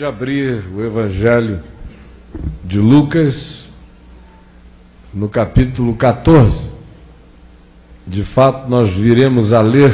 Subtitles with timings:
[0.00, 1.60] Pode abrir o Evangelho
[2.64, 3.68] de Lucas,
[5.12, 6.70] no capítulo 14.
[8.06, 9.92] De fato, nós viremos a ler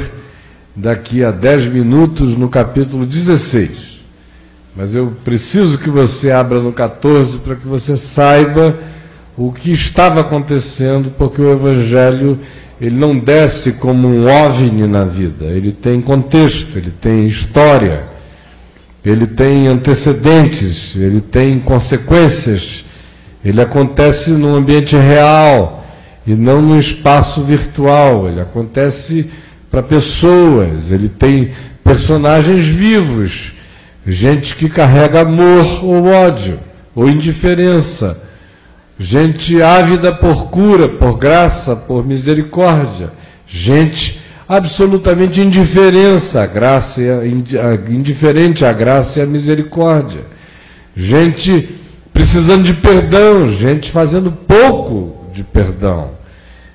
[0.76, 4.00] daqui a 10 minutos no capítulo 16.
[4.76, 8.78] Mas eu preciso que você abra no 14 para que você saiba
[9.36, 12.38] o que estava acontecendo, porque o Evangelho
[12.80, 18.14] ele não desce como um ovni na vida, ele tem contexto, ele tem história
[19.06, 22.84] ele tem antecedentes, ele tem consequências,
[23.44, 25.86] ele acontece no ambiente real
[26.26, 29.30] e não no espaço virtual, ele acontece
[29.70, 31.52] para pessoas, ele tem
[31.84, 33.52] personagens vivos,
[34.04, 36.58] gente que carrega amor ou ódio,
[36.92, 38.20] ou indiferença,
[38.98, 43.12] gente ávida por cura, por graça, por misericórdia,
[43.46, 47.02] gente absolutamente indiferença à graça,
[47.88, 50.20] indiferente à graça e à misericórdia.
[50.94, 51.68] Gente
[52.12, 56.12] precisando de perdão, gente fazendo pouco de perdão.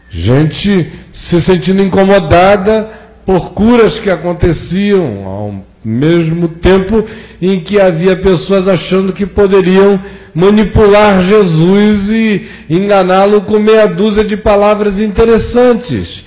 [0.09, 2.89] Gente se sentindo incomodada
[3.25, 7.05] por curas que aconteciam ao mesmo tempo
[7.41, 9.99] em que havia pessoas achando que poderiam
[10.33, 16.25] manipular Jesus e enganá-lo com meia dúzia de palavras interessantes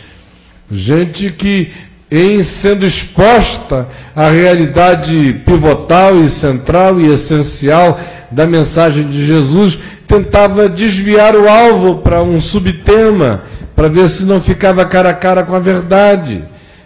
[0.75, 1.71] gente que,
[2.11, 7.99] em sendo exposta à realidade pivotal e central e essencial
[8.31, 13.43] da mensagem de Jesus, tentava desviar o alvo para um subtema,
[13.75, 16.43] para ver se não ficava cara a cara com a verdade.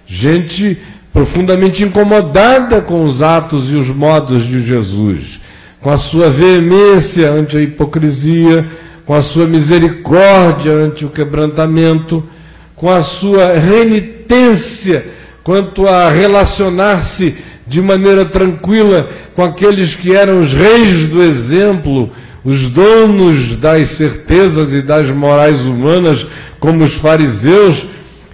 [0.07, 0.79] Gente
[1.13, 5.41] profundamente incomodada com os atos e os modos de Jesus,
[5.81, 8.67] com a sua veemência ante a hipocrisia,
[9.05, 12.23] com a sua misericórdia ante o quebrantamento
[12.79, 15.07] com a sua renitência
[15.43, 22.11] quanto a relacionar-se de maneira tranquila com aqueles que eram os reis do exemplo,
[22.45, 26.27] os donos das certezas e das morais humanas,
[26.59, 27.85] como os fariseus,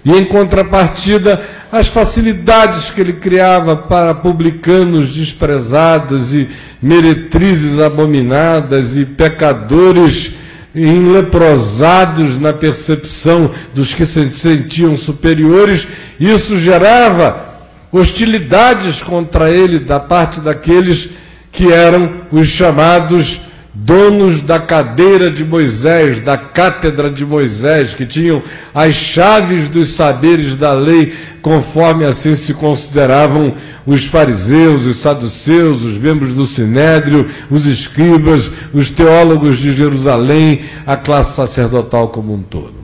[0.03, 1.41] e em contrapartida,
[1.71, 6.47] as facilidades que ele criava para publicanos desprezados e
[6.81, 10.31] meretrizes abominadas e pecadores
[10.75, 15.87] enleprosados na percepção dos que se sentiam superiores,
[16.19, 17.45] isso gerava
[17.91, 21.09] hostilidades contra ele da parte daqueles
[21.51, 23.39] que eram os chamados
[23.75, 28.41] donos da cadeira de Moisés, da cátedra de Moisés, que tinham
[28.73, 33.53] as chaves dos saberes da lei, conforme assim se consideravam
[33.85, 40.95] os fariseus, os saduceus, os membros do sinédrio, os escribas, os teólogos de Jerusalém, a
[40.95, 42.75] classe sacerdotal como um todo.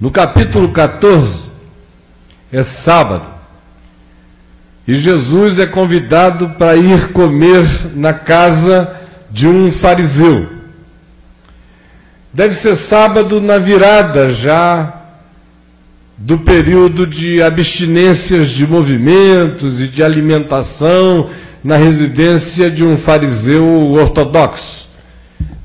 [0.00, 1.44] No capítulo 14,
[2.50, 3.26] é sábado,
[4.88, 9.03] e Jesus é convidado para ir comer na casa
[9.34, 10.46] de um fariseu.
[12.32, 14.94] Deve ser sábado na virada já
[16.16, 21.28] do período de abstinências de movimentos e de alimentação
[21.64, 24.88] na residência de um fariseu ortodoxo.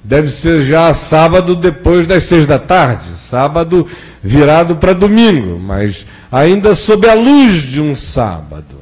[0.03, 3.85] Deve ser já sábado depois das seis da tarde, sábado
[4.23, 8.79] virado para domingo, mas ainda sob a luz de um sábado.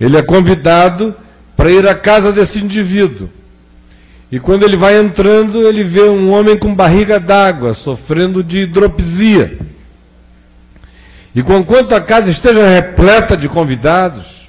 [0.00, 1.14] Ele é convidado
[1.56, 3.30] para ir à casa desse indivíduo.
[4.32, 9.58] E quando ele vai entrando, ele vê um homem com barriga d'água, sofrendo de hidropisia.
[11.34, 14.48] E conquanto a casa esteja repleta de convidados,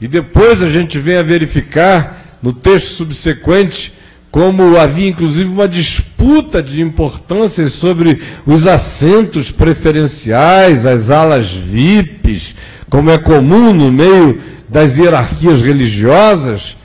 [0.00, 3.92] e depois a gente vem a verificar no texto subsequente
[4.28, 12.56] como havia inclusive uma disputa de importância sobre os assentos preferenciais, as alas VIPs,
[12.88, 16.76] como é comum no meio das hierarquias religiosas,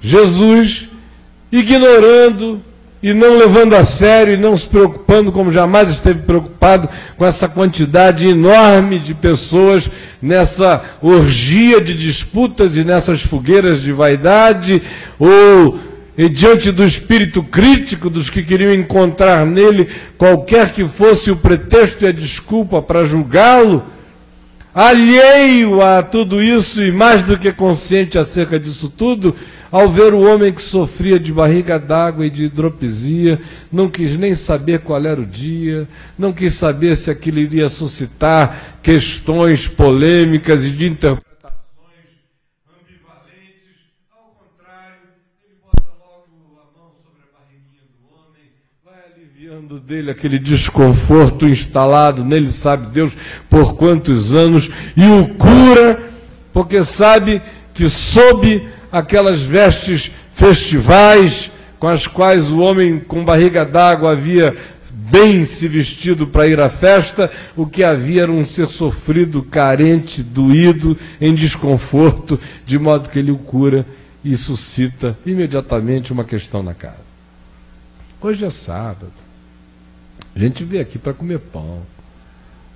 [0.00, 0.87] Jesus
[1.50, 2.60] ignorando
[3.02, 7.48] e não levando a sério e não se preocupando, como jamais esteve preocupado, com essa
[7.48, 9.88] quantidade enorme de pessoas
[10.20, 14.82] nessa orgia de disputas e nessas fogueiras de vaidade,
[15.18, 15.78] ou
[16.32, 22.08] diante do espírito crítico dos que queriam encontrar nele qualquer que fosse o pretexto e
[22.08, 23.84] a desculpa para julgá-lo,
[24.74, 29.36] alheio a tudo isso e mais do que consciente acerca disso tudo,
[29.70, 33.38] ao ver o homem que sofria de barriga d'água e de hidropisia,
[33.70, 35.86] não quis nem saber qual era o dia,
[36.18, 40.96] não quis saber se aquilo iria suscitar questões polêmicas e de
[48.84, 53.12] vai aliviando dele aquele desconforto instalado nele, sabe Deus
[53.50, 56.02] por quantos anos, e o cura,
[56.52, 57.42] porque sabe
[57.74, 64.56] que sob aquelas vestes festivais com as quais o homem com barriga d'água havia
[65.10, 70.22] bem se vestido para ir à festa, o que havia era um ser sofrido, carente,
[70.22, 73.86] doído, em desconforto, de modo que ele o cura
[74.24, 77.08] e suscita imediatamente uma questão na casa.
[78.20, 79.12] Hoje é sábado.
[80.34, 81.82] A gente veio aqui para comer pão.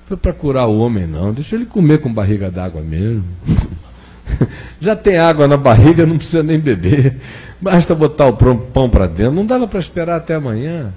[0.06, 1.32] Foi para curar o homem, não.
[1.32, 3.24] Deixa ele comer com barriga d'água mesmo.
[4.80, 7.16] Já tem água na barriga, não precisa nem beber.
[7.60, 9.32] Basta botar o pão para dentro.
[9.32, 10.92] Não dava para esperar até amanhã.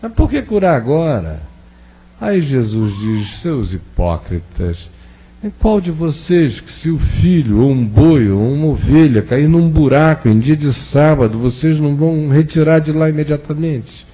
[0.00, 1.40] Mas por que curar agora?
[2.20, 4.88] Aí Jesus diz: Seus hipócritas,
[5.44, 9.48] em qual de vocês que se o filho, ou um boi, ou uma ovelha cair
[9.48, 14.06] num buraco em dia de sábado, vocês não vão retirar de lá imediatamente?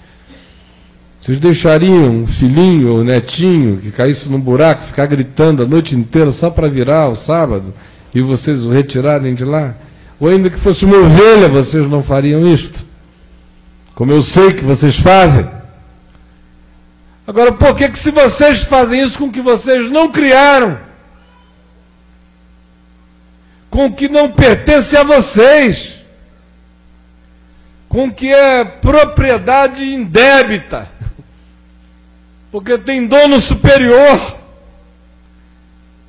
[1.20, 6.30] Vocês deixariam um filhinho ou netinho que caísse num buraco, ficar gritando a noite inteira
[6.30, 7.74] só para virar o sábado
[8.16, 9.74] e vocês o retirarem de lá?
[10.18, 12.86] Ou ainda que fosse uma ovelha, vocês não fariam isto?
[13.94, 15.46] Como eu sei que vocês fazem.
[17.26, 20.78] Agora, por que, que se vocês fazem isso com que vocês não criaram?
[23.68, 26.00] Com que não pertence a vocês?
[27.86, 30.88] Com que é propriedade indébita?
[32.50, 34.38] Porque tem dono superior.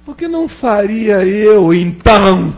[0.07, 2.55] Por que não faria eu, então,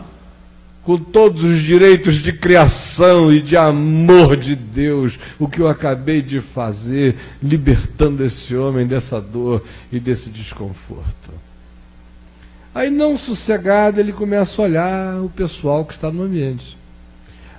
[0.84, 6.22] com todos os direitos de criação e de amor de Deus, o que eu acabei
[6.22, 11.32] de fazer, libertando esse homem dessa dor e desse desconforto.
[12.72, 16.78] Aí, não sossegado, ele começa a olhar o pessoal que está no ambiente.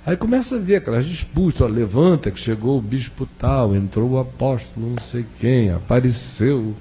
[0.06, 4.18] Aí começa a ver aquelas disputas, ó, levanta que chegou o bispo tal, entrou o
[4.18, 6.74] apóstolo não sei quem, apareceu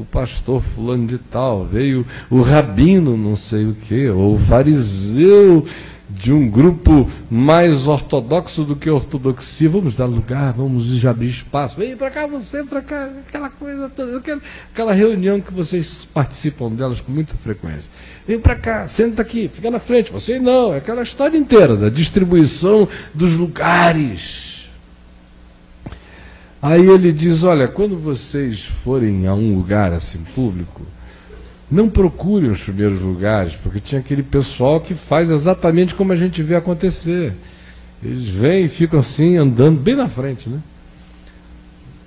[0.00, 5.66] o pastor fulano de tal, veio o rabino não sei o que, ou o fariseu
[6.08, 11.96] de um grupo mais ortodoxo do que ortodoxia, vamos dar lugar, vamos abrir espaço, vem
[11.96, 14.40] para cá, você para cá, aquela coisa toda, aquela,
[14.72, 17.90] aquela reunião que vocês participam delas com muita frequência.
[18.26, 21.88] Vem para cá, senta aqui, fica na frente, você não, é aquela história inteira da
[21.88, 24.59] distribuição dos lugares.
[26.62, 30.82] Aí ele diz: Olha, quando vocês forem a um lugar assim público,
[31.70, 36.42] não procurem os primeiros lugares, porque tinha aquele pessoal que faz exatamente como a gente
[36.42, 37.32] vê acontecer.
[38.02, 40.58] Eles vêm e ficam assim, andando bem na frente, né?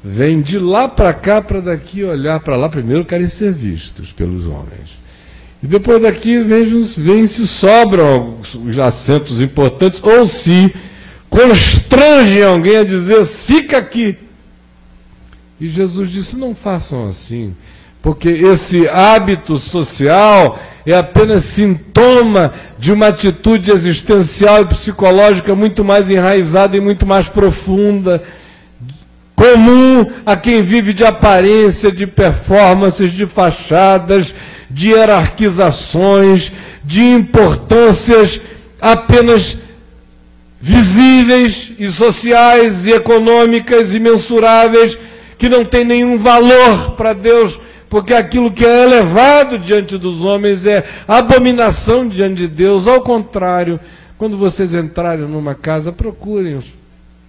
[0.04, 2.68] Vêm de lá para cá, para daqui, olhar para lá.
[2.68, 4.98] Primeiro querem ser vistos pelos homens.
[5.64, 6.66] E depois daqui vem,
[6.98, 10.76] vem se sobram os assentos importantes, ou se
[11.30, 14.18] constrangem alguém a dizer, fica aqui.
[15.64, 17.56] E Jesus disse: não façam assim,
[18.02, 26.12] porque esse hábito social é apenas sintoma de uma atitude existencial e psicológica muito mais
[26.12, 28.22] enraizada e muito mais profunda,
[29.34, 34.36] comum a quem vive de aparência, de performances, de fachadas,
[34.70, 36.52] de hierarquizações,
[36.84, 38.42] de importâncias
[38.82, 39.58] apenas
[40.60, 44.98] visíveis e sociais e econômicas e mensuráveis
[45.44, 47.60] que não tem nenhum valor para Deus,
[47.90, 52.88] porque aquilo que é elevado diante dos homens é abominação diante de Deus.
[52.88, 53.78] Ao contrário,
[54.18, 56.72] quando vocês entrarem numa casa, procurem os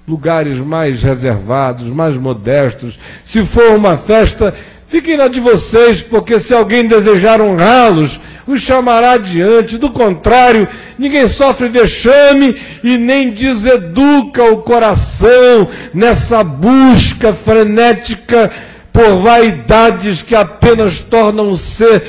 [0.07, 3.01] lugares mais reservados, mais modestos.
[3.25, 4.55] Se for uma festa,
[4.87, 9.79] fiquem na de vocês, porque se alguém desejar honrá-los, os chamará adiante.
[9.79, 18.51] Do contrário, ninguém sofre vexame e nem deseduca o coração nessa busca frenética
[18.93, 22.03] por vaidades que apenas tornam o ser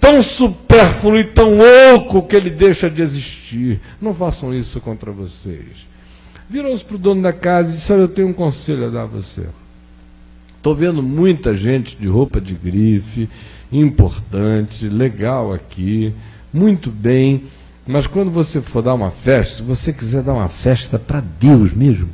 [0.00, 1.58] tão supérfluo e tão
[1.94, 3.80] oco que ele deixa de existir.
[4.00, 5.86] Não façam isso contra vocês.
[6.48, 9.02] Virou-se para o dono da casa e disse: Olha, eu tenho um conselho a dar
[9.02, 9.44] a você.
[10.64, 13.28] Estou vendo muita gente de roupa de grife,
[13.70, 16.10] importante, legal aqui,
[16.50, 17.44] muito bem.
[17.86, 21.74] Mas quando você for dar uma festa, se você quiser dar uma festa para Deus
[21.74, 22.08] mesmo,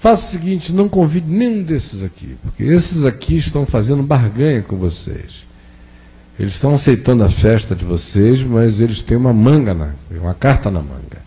[0.00, 4.76] faça o seguinte: não convide nenhum desses aqui, porque esses aqui estão fazendo barganha com
[4.76, 5.46] vocês.
[6.36, 10.68] Eles estão aceitando a festa de vocês, mas eles têm uma manga, na, uma carta
[10.68, 11.25] na manga.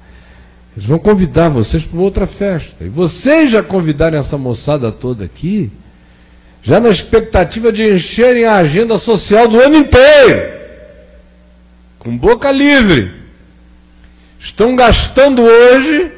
[0.79, 2.85] Eles vão convidar vocês para outra festa.
[2.85, 5.69] E vocês já convidarem essa moçada toda aqui,
[6.63, 10.53] já na expectativa de encherem a agenda social do ano inteiro,
[11.97, 13.11] com boca livre.
[14.39, 16.13] Estão gastando hoje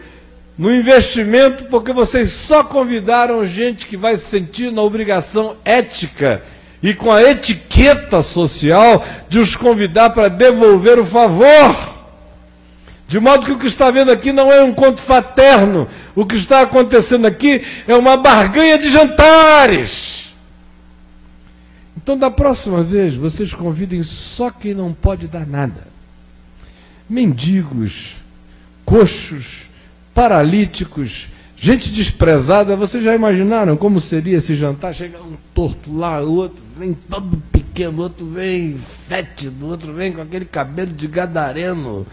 [0.56, 6.44] no investimento porque vocês só convidaram gente que vai se sentir na obrigação ética
[6.84, 12.01] e com a etiqueta social de os convidar para devolver o favor.
[13.12, 15.86] De modo que o que está vendo aqui não é um conto fraterno.
[16.16, 20.32] O que está acontecendo aqui é uma barganha de jantares.
[21.98, 25.90] Então, da próxima vez, vocês convidem só quem não pode dar nada.
[27.10, 28.16] Mendigos,
[28.86, 29.64] coxos,
[30.14, 31.28] paralíticos,
[31.58, 32.78] gente desprezada.
[32.78, 34.96] Vocês já imaginaram como seria esse jantar?
[34.96, 40.46] Chega um torto lá, outro vem todo pequeno, outro vem fétido, outro vem com aquele
[40.46, 42.08] cabelo de gadareno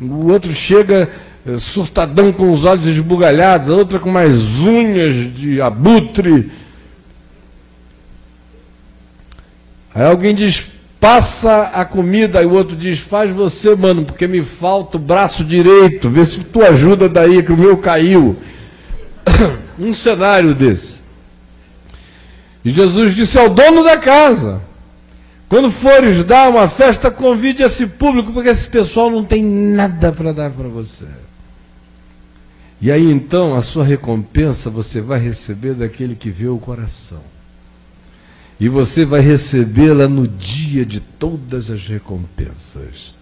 [0.00, 1.10] o outro chega
[1.46, 6.50] eh, surtadão com os olhos esbugalhados, a outra com mais unhas de abutre.
[9.94, 14.42] Aí alguém diz, passa a comida, aí o outro diz, faz você, mano, porque me
[14.42, 18.36] falta o braço direito, vê se tu ajuda daí, que o meu caiu.
[19.78, 21.00] um cenário desse.
[22.64, 24.60] E Jesus disse ao dono da casa:
[25.50, 30.32] quando fores dar uma festa, convide esse público, porque esse pessoal não tem nada para
[30.32, 31.06] dar para você.
[32.80, 37.20] E aí então a sua recompensa você vai receber daquele que vê o coração.
[38.60, 43.12] E você vai recebê-la no dia de todas as recompensas.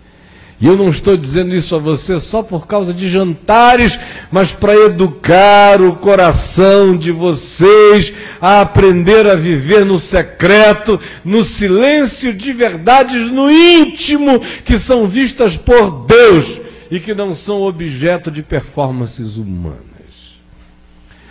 [0.61, 3.97] E eu não estou dizendo isso a você só por causa de jantares,
[4.31, 12.35] mas para educar o coração de vocês a aprender a viver no secreto, no silêncio
[12.35, 16.61] de verdades no íntimo que são vistas por Deus
[16.91, 19.88] e que não são objeto de performances humanas.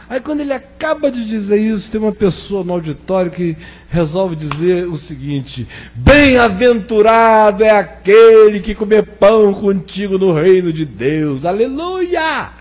[0.10, 3.58] Aí quando ele acaba de dizer isso, tem uma pessoa no auditório que
[3.90, 11.44] resolve dizer o seguinte: Bem-aventurado é aquele que comer pão contigo no reino de Deus.
[11.44, 12.52] Aleluia!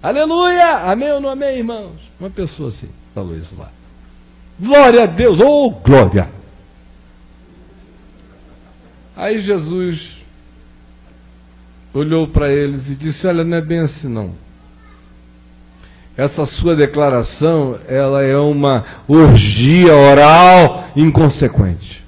[0.00, 0.76] Aleluia!
[0.84, 1.96] Amém ou não amém, irmãos?
[2.20, 3.70] Uma pessoa assim falou isso lá.
[4.58, 5.40] Glória a Deus!
[5.40, 6.30] Oh, glória!
[9.16, 10.18] Aí Jesus
[11.92, 14.49] olhou para eles e disse: Olha, não é bem assim não
[16.20, 22.04] essa sua declaração, ela é uma orgia oral inconsequente.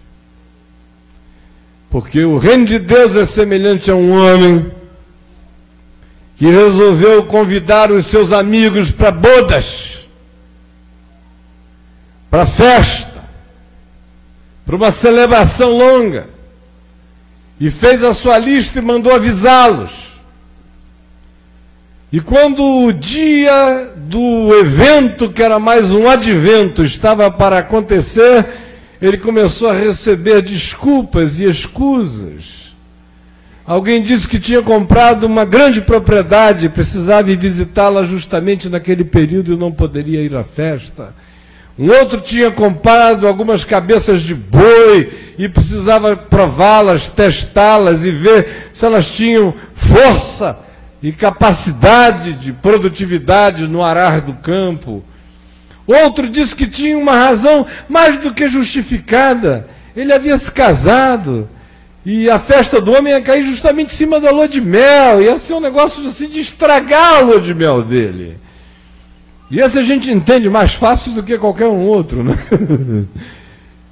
[1.89, 4.71] Porque o reino de Deus é semelhante a um homem
[6.37, 10.07] que resolveu convidar os seus amigos para bodas,
[12.31, 13.25] para festa,
[14.67, 16.29] para uma celebração longa,
[17.59, 20.12] e fez a sua lista e mandou avisá-los.
[22.13, 28.45] E quando o dia do evento, que era mais um advento, estava para acontecer,
[29.01, 32.77] ele começou a receber desculpas e escusas.
[33.65, 39.57] Alguém disse que tinha comprado uma grande propriedade, precisava ir visitá-la justamente naquele período e
[39.57, 41.15] não poderia ir à festa.
[41.79, 48.85] Um outro tinha comprado algumas cabeças de boi e precisava prová-las, testá-las e ver se
[48.85, 50.59] elas tinham força
[51.03, 55.03] e capacidade de produtividade no arar do campo.
[55.87, 59.67] Outro disse que tinha uma razão mais do que justificada.
[59.97, 61.49] Ele havia se casado
[62.07, 65.21] e a festa do homem ia cair justamente em cima da lua de mel.
[65.21, 68.39] Ia ser um negócio assim de estragar a lua de mel dele.
[69.51, 72.35] E esse a gente entende mais fácil do que qualquer um outro, né?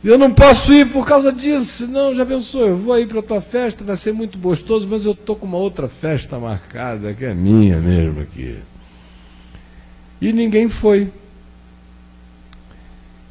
[0.02, 1.86] Eu não posso ir por causa disso.
[1.86, 5.04] Não, já pensou, eu vou aí para a tua festa, vai ser muito gostoso, mas
[5.04, 8.58] eu estou com uma outra festa marcada, que é minha mesmo aqui.
[10.20, 11.10] E ninguém foi.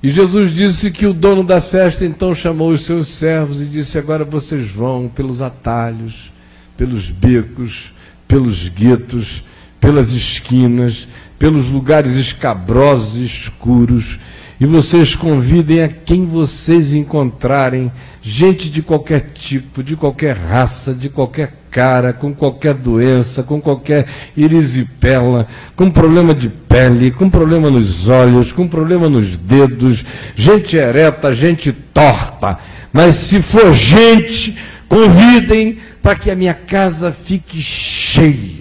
[0.01, 3.97] E Jesus disse que o dono da festa então chamou os seus servos e disse:
[3.97, 6.31] Agora vocês vão pelos atalhos,
[6.77, 7.91] pelos becos,
[8.27, 9.43] pelos guetos,
[9.79, 11.07] pelas esquinas,
[11.37, 14.19] pelos lugares escabrosos e escuros
[14.59, 17.89] e vocês convidem a quem vocês encontrarem,
[18.21, 24.05] gente de qualquer tipo, de qualquer raça, de qualquer cara, com qualquer doença, com qualquer
[24.37, 25.47] erisipela,
[25.77, 30.03] com problema de pele, com problema nos olhos, com problema nos dedos,
[30.35, 32.57] gente ereta, gente torta.
[32.91, 34.57] Mas se for gente,
[34.89, 38.58] convidem para que a minha casa fique cheia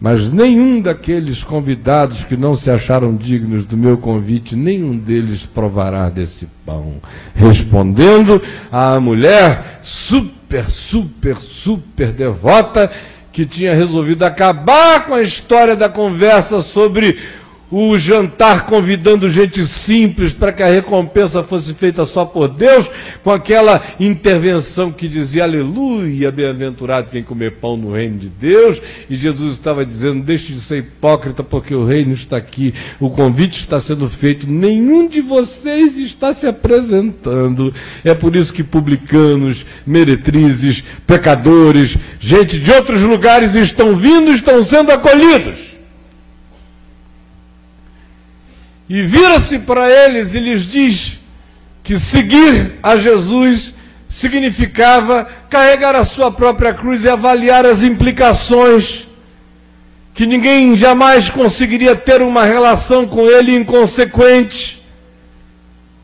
[0.00, 6.10] mas nenhum daqueles convidados que não se acharam dignos do meu convite, nenhum deles provará
[6.10, 6.96] desse pão.
[7.34, 12.90] Respondendo à mulher super, super, super devota,
[13.32, 17.18] que tinha resolvido acabar com a história da conversa sobre
[17.70, 22.90] o jantar convidando gente simples para que a recompensa fosse feita só por Deus,
[23.24, 28.80] com aquela intervenção que dizia aleluia, bem-aventurado quem comer pão no reino de Deus,
[29.10, 33.58] e Jesus estava dizendo: deixe de ser hipócrita, porque o reino está aqui, o convite
[33.58, 37.74] está sendo feito, nenhum de vocês está se apresentando.
[38.04, 44.92] É por isso que publicanos, meretrizes, pecadores, gente de outros lugares estão vindo, estão sendo
[44.92, 45.75] acolhidos.
[48.88, 51.18] E vira-se para eles e lhes diz
[51.82, 53.74] que seguir a Jesus
[54.08, 59.08] significava carregar a sua própria cruz e avaliar as implicações,
[60.14, 64.82] que ninguém jamais conseguiria ter uma relação com ele inconsequente,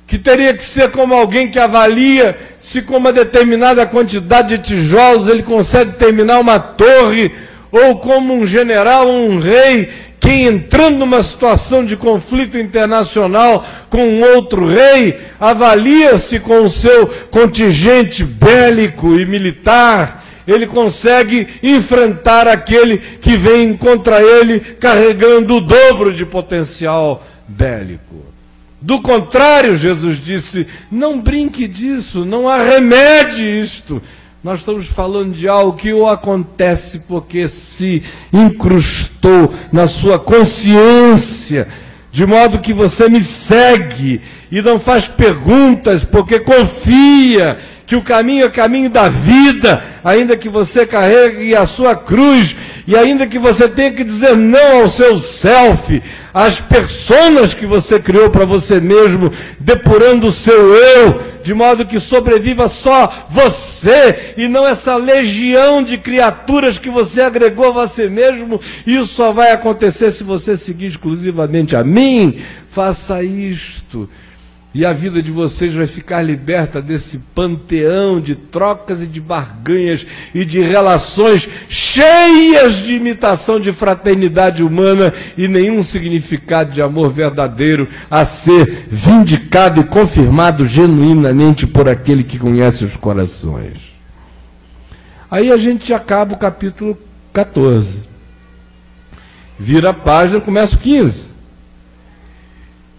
[0.07, 5.29] que teria que ser como alguém que avalia se com uma determinada quantidade de tijolos
[5.29, 7.33] ele consegue terminar uma torre,
[7.71, 9.91] ou como um general um rei
[10.33, 17.07] quem entrando numa situação de conflito internacional com um outro rei, avalia-se com o seu
[17.31, 26.11] contingente bélico e militar, ele consegue enfrentar aquele que vem contra ele carregando o dobro
[26.11, 28.25] de potencial bélico.
[28.81, 34.01] Do contrário, Jesus disse: não brinque disso, não arremede isto.
[34.43, 41.69] Nós estamos falando de algo que ou acontece porque se incrustou na sua consciência,
[42.11, 44.21] de modo que você me segue
[44.51, 47.57] e não faz perguntas porque confia
[47.87, 52.57] que o caminho é o caminho da vida, ainda que você carregue a sua cruz
[52.85, 56.03] e ainda que você tenha que dizer não ao seu self,
[56.35, 59.31] às personas que você criou para você mesmo,
[59.61, 65.99] depurando o seu eu, de modo que sobreviva só você e não essa legião de
[65.99, 68.61] criaturas que você agregou a você mesmo.
[68.87, 72.41] Isso só vai acontecer se você seguir exclusivamente a mim.
[72.69, 74.09] Faça isto.
[74.75, 80.07] E a vida de vocês vai ficar liberta desse panteão de trocas e de barganhas
[80.35, 87.87] e de relações cheias de imitação de fraternidade humana e nenhum significado de amor verdadeiro
[88.11, 93.93] a ser vindicado e confirmado genuinamente por aquele que conhece os corações.
[95.31, 96.97] Aí a gente acaba o capítulo
[97.31, 97.99] 14.
[99.59, 101.32] Vira a página, começa o 15.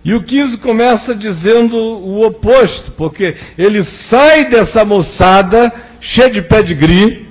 [0.06, 7.30] E o 15 começa dizendo o oposto, porque ele sai dessa moçada cheia de pedigree,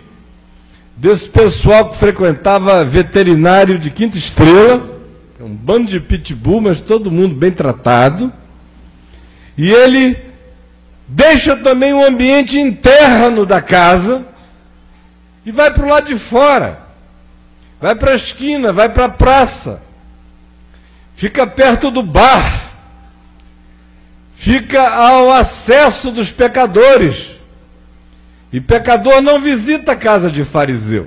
[0.96, 4.90] desse pessoal que frequentava veterinário de quinta estrela,
[5.38, 8.32] é um bando de pitbull, mas todo mundo bem tratado.
[9.58, 10.16] E ele
[11.06, 14.24] deixa também o ambiente interno da casa
[15.44, 16.80] e vai para o lado de fora.
[17.80, 19.82] Vai para a esquina, vai para a praça.
[21.14, 22.61] Fica perto do bar
[24.42, 27.36] fica ao acesso dos pecadores.
[28.52, 31.06] E pecador não visita a casa de fariseu.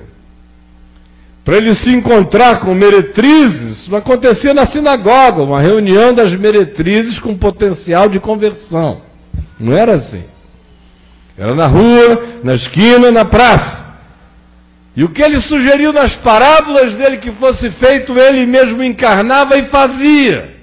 [1.44, 7.36] Para ele se encontrar com meretrizes, isso acontecia na sinagoga, uma reunião das meretrizes com
[7.36, 9.02] potencial de conversão.
[9.60, 10.24] Não era assim.
[11.38, 13.86] Era na rua, na esquina, na praça.
[14.96, 19.66] E o que ele sugeriu nas parábolas dele que fosse feito, ele mesmo encarnava e
[19.66, 20.56] fazia.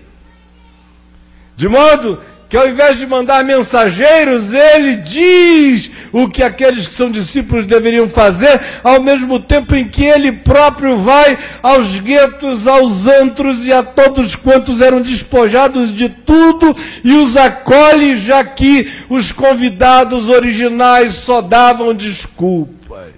[1.54, 2.18] De modo
[2.52, 8.06] que ao invés de mandar mensageiros, ele diz o que aqueles que são discípulos deveriam
[8.10, 13.82] fazer, ao mesmo tempo em que ele próprio vai aos guetos, aos antros e a
[13.82, 21.40] todos quantos eram despojados de tudo e os acolhe, já que os convidados originais só
[21.40, 23.14] davam desculpas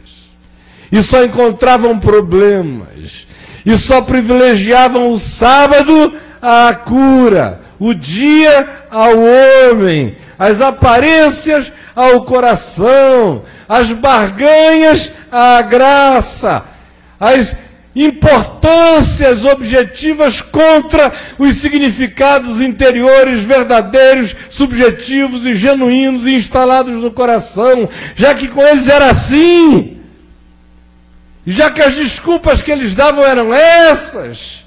[0.93, 3.27] e só encontravam problemas
[3.67, 9.15] e só privilegiavam o sábado à cura o dia ao
[9.71, 16.65] homem, as aparências ao coração, as barganhas à graça,
[17.19, 17.57] as
[17.95, 28.49] importâncias objetivas contra os significados interiores verdadeiros, subjetivos e genuínos instalados no coração, já que
[28.49, 30.01] com eles era assim.
[31.47, 34.64] Já que as desculpas que eles davam eram essas,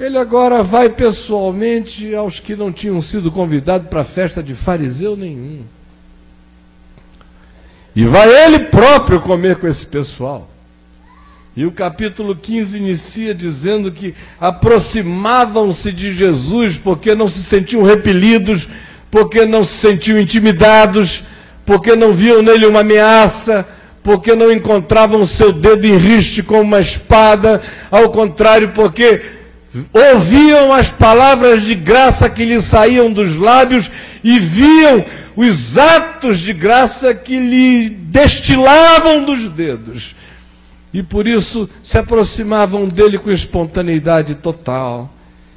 [0.00, 5.14] ele agora vai pessoalmente aos que não tinham sido convidados para a festa de fariseu
[5.14, 5.60] nenhum.
[7.94, 10.48] E vai ele próprio comer com esse pessoal.
[11.54, 18.68] E o capítulo 15 inicia dizendo que aproximavam-se de Jesus porque não se sentiam repelidos,
[19.10, 21.24] porque não se sentiam intimidados,
[21.66, 23.68] porque não viam nele uma ameaça,
[24.02, 27.60] porque não encontravam seu dedo em riste com uma espada,
[27.90, 29.39] ao contrário, porque
[29.92, 33.90] ouviam as palavras de graça que lhe saíam dos lábios
[34.22, 35.04] e viam
[35.36, 40.16] os atos de graça que lhe destilavam dos dedos.
[40.92, 45.12] E por isso se aproximavam dele com espontaneidade total.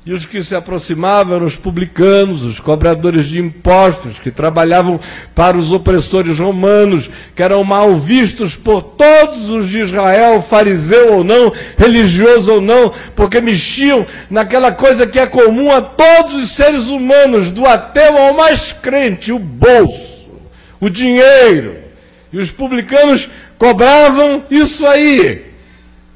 [0.05, 4.99] E os que se aproximavam eram os publicanos, os cobradores de impostos, que trabalhavam
[5.33, 11.23] para os opressores romanos, que eram mal vistos por todos os de Israel, fariseu ou
[11.23, 16.87] não, religioso ou não, porque mexiam naquela coisa que é comum a todos os seres
[16.87, 20.27] humanos, do ateu ao mais crente, o bolso,
[20.81, 21.77] o dinheiro.
[22.33, 25.52] E os publicanos cobravam isso aí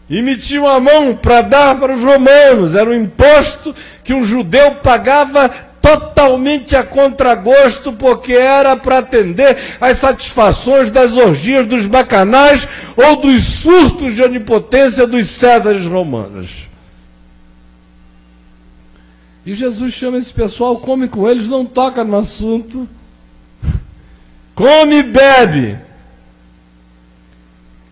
[0.09, 2.75] e metiam a mão para dar para os romanos.
[2.75, 5.49] Era um imposto que um judeu pagava
[5.81, 13.43] totalmente a contragosto, porque era para atender às satisfações das orgias dos bacanais ou dos
[13.43, 16.67] surtos de onipotência dos césares romanos.
[19.45, 22.87] E Jesus chama esse pessoal, come com eles, não toca no assunto.
[24.53, 25.86] Come e bebe.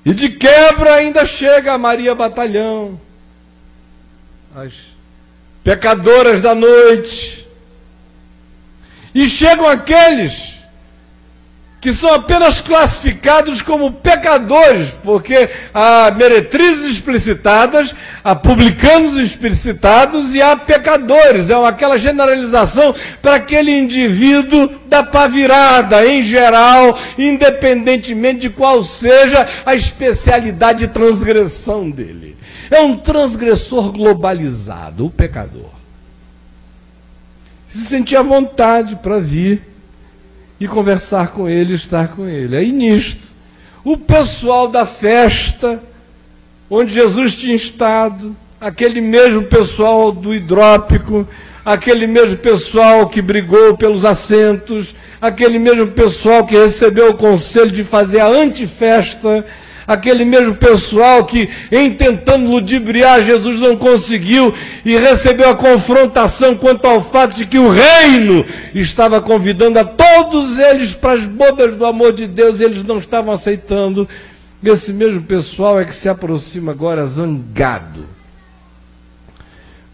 [0.05, 3.01] E de quebra ainda chega a Maria Batalhão,
[4.55, 4.71] as
[5.63, 7.47] pecadoras da noite.
[9.15, 10.54] E chegam aqueles
[11.85, 17.93] que são apenas classificados como pecadores, porque há meretrizes explicitadas,
[18.23, 21.51] há publicanos explicitados e há pecadores.
[21.51, 29.75] É aquela generalização para aquele indivíduo da pavirada, em geral, independentemente de qual seja a
[29.75, 32.35] especialidade de transgressão dele.
[32.71, 35.69] É um transgressor globalizado, o pecador.
[37.69, 39.74] Se sentia à vontade para vir
[40.59, 42.55] e conversar com ele, estar com ele.
[42.55, 43.33] Aí nisto,
[43.83, 45.81] o pessoal da festa,
[46.69, 51.27] onde Jesus tinha estado, aquele mesmo pessoal do hidrópico,
[51.63, 57.83] aquele mesmo pessoal que brigou pelos assentos, aquele mesmo pessoal que recebeu o conselho de
[57.83, 59.45] fazer a antifesta,
[59.87, 66.85] aquele mesmo pessoal que, em tentando ludibriar, Jesus não conseguiu e recebeu a confrontação quanto
[66.85, 71.85] ao fato de que o reino estava convidando a todos eles para as bodas do
[71.85, 74.07] amor de Deus e eles não estavam aceitando.
[74.63, 78.05] Esse mesmo pessoal é que se aproxima agora zangado.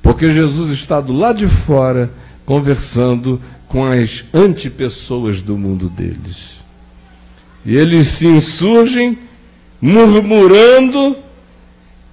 [0.01, 2.09] Porque Jesus está do lado de fora
[2.45, 6.59] conversando com as antipessoas do mundo deles.
[7.65, 9.17] E eles se insurgem
[9.81, 11.17] murmurando,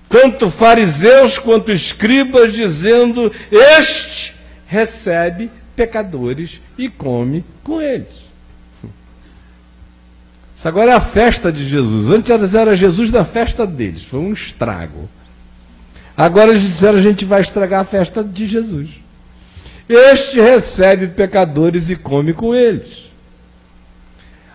[0.09, 4.35] tanto fariseus quanto escribas, dizendo: Este
[4.67, 8.29] recebe pecadores e come com eles.
[10.57, 12.11] Isso agora é a festa de Jesus.
[12.11, 15.09] Antes era Jesus da festa deles, foi um estrago.
[16.17, 18.89] Agora eles disseram: a gente vai estragar a festa de Jesus.
[19.89, 23.08] Este recebe pecadores e come com eles.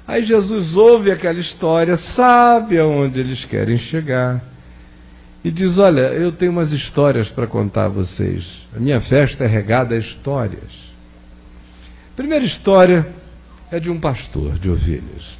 [0.07, 4.43] Aí Jesus ouve aquela história, sabe aonde eles querem chegar.
[5.43, 8.67] E diz: Olha, eu tenho umas histórias para contar a vocês.
[8.75, 10.93] A minha festa é regada a histórias.
[12.13, 13.07] A primeira história
[13.71, 15.37] é de um pastor de ovelhas.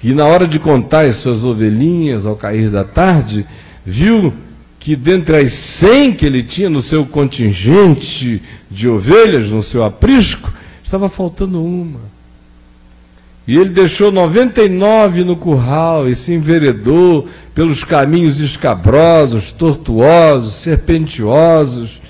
[0.00, 3.46] Que na hora de contar as suas ovelhinhas ao cair da tarde,
[3.84, 4.32] viu
[4.78, 10.52] que dentre as cem que ele tinha no seu contingente de ovelhas, no seu aprisco,
[10.84, 12.15] estava faltando uma.
[13.46, 22.02] E ele deixou 99 no curral e se enveredou pelos caminhos escabrosos, tortuosos, serpentiosos,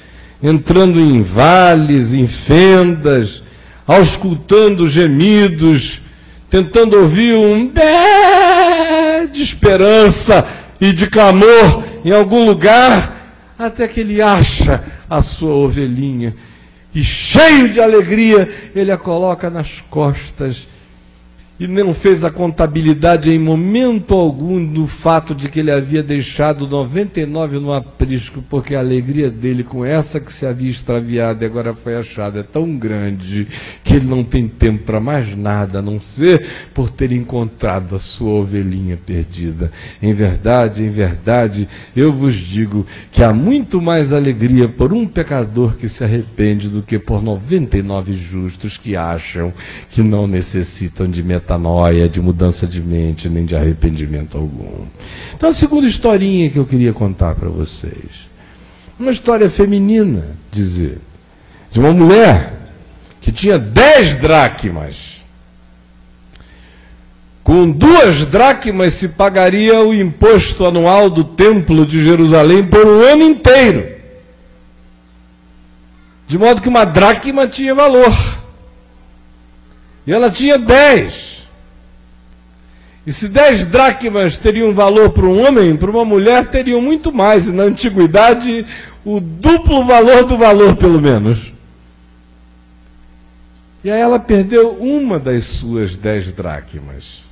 [0.43, 3.43] entrando em vales, em fendas,
[3.87, 6.01] auscultando gemidos,
[6.49, 10.47] tentando ouvir um bé de esperança
[10.81, 13.15] e de clamor em algum lugar,
[13.59, 16.35] até que ele acha a sua ovelhinha.
[16.95, 20.67] E cheio de alegria, ele a coloca nas costas
[21.59, 26.69] e não fez a contabilidade em momento algum do fato de que ele havia deixado
[26.69, 31.73] 99 no aprisco, porque a alegria dele com essa que se havia extraviado e agora
[31.73, 33.49] foi achada é tão grande
[33.83, 37.99] que ele não tem tempo para mais nada, a não ser por ter encontrado a
[37.99, 39.73] sua ovelhinha perdida.
[40.03, 41.67] Em verdade, em verdade,
[41.97, 46.83] eu vos digo que há muito mais alegria por um pecador que se arrepende do
[46.83, 49.55] que por 99 justos que acham
[49.89, 54.85] que não necessitam de metade metanoia, de mudança de mente, nem de arrependimento algum.
[55.35, 58.27] Então, a segunda historinha que eu queria contar para vocês.
[58.99, 60.99] Uma história feminina, dizer,
[61.71, 62.53] de uma mulher
[63.21, 65.23] que tinha dez dracmas.
[67.45, 73.23] Com duas dracmas se pagaria o imposto anual do templo de Jerusalém por um ano
[73.23, 73.95] inteiro.
[76.27, 78.13] De modo que uma dracma tinha valor.
[80.05, 81.36] E ela tinha dez.
[83.07, 87.47] E se dez dracmas teriam valor para um homem, para uma mulher teriam muito mais.
[87.47, 88.67] E na antiguidade,
[89.05, 91.53] o duplo valor do valor, pelo menos.
[93.85, 97.25] E aí ela perdeu uma das suas dez dracmas.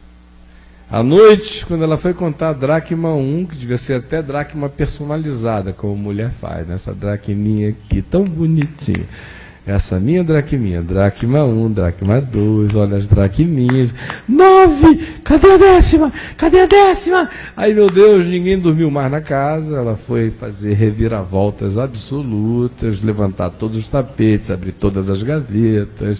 [0.88, 5.72] À noite, quando ela foi contar a dracma 1, que devia ser até dracma personalizada,
[5.72, 6.98] como mulher faz, nessa né?
[7.00, 9.04] dracminha aqui, tão bonitinha.
[9.66, 13.94] Essa minha dracminha, dracma 1, dracma 2, olha as dracminhas.
[14.28, 14.96] Nove!
[15.24, 16.12] Cadê a décima?
[16.36, 17.30] Cadê a décima?
[17.56, 19.74] Aí, meu Deus, ninguém dormiu mais na casa.
[19.76, 26.18] Ela foi fazer reviravoltas absolutas, levantar todos os tapetes, abrir todas as gavetas,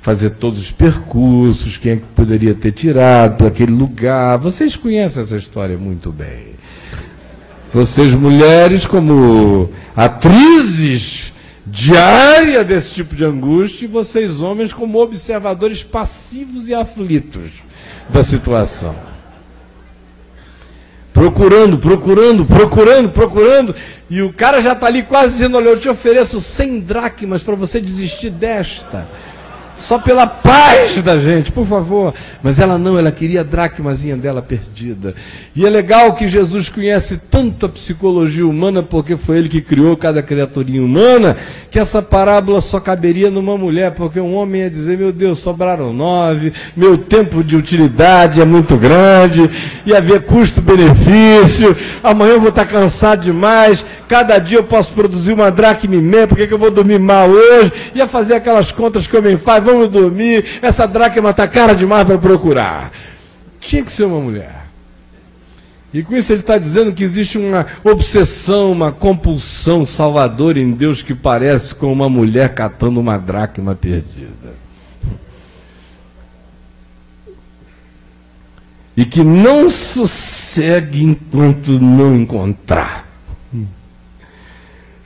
[0.00, 4.38] fazer todos os percursos, quem é que poderia ter tirado para aquele lugar.
[4.38, 6.56] Vocês conhecem essa história muito bem.
[7.70, 11.34] Vocês, mulheres, como atrizes
[11.70, 17.50] diária desse tipo de angústia e vocês, homens, como observadores passivos e aflitos
[18.08, 18.94] da situação.
[21.12, 23.74] Procurando, procurando, procurando, procurando,
[24.08, 27.54] e o cara já está ali quase dizendo: Olha, eu te ofereço 100 dracmas para
[27.54, 29.06] você desistir desta.
[29.78, 32.12] Só pela paz da gente, por favor.
[32.42, 35.14] Mas ela não, ela queria a dracmazinha dela perdida.
[35.54, 39.96] E é legal que Jesus conhece tanto a psicologia humana, porque foi ele que criou
[39.96, 41.36] cada criaturinha humana,
[41.70, 45.92] que essa parábola só caberia numa mulher, porque um homem ia dizer: Meu Deus, sobraram
[45.92, 49.48] nove, meu tempo de utilidade é muito grande,
[49.86, 55.50] ia haver custo-benefício, amanhã eu vou estar cansado demais, cada dia eu posso produzir uma
[55.50, 57.72] dracma e meia, por que eu vou dormir mal hoje?
[57.94, 62.06] Ia fazer aquelas contas que o homem faz vamos dormir, essa dracma está cara demais
[62.06, 62.90] para procurar.
[63.60, 64.66] Tinha que ser uma mulher.
[65.92, 71.02] E com isso ele está dizendo que existe uma obsessão, uma compulsão salvadora em Deus
[71.02, 74.54] que parece com uma mulher catando uma dracma perdida.
[78.94, 83.07] E que não sossegue enquanto não encontrar.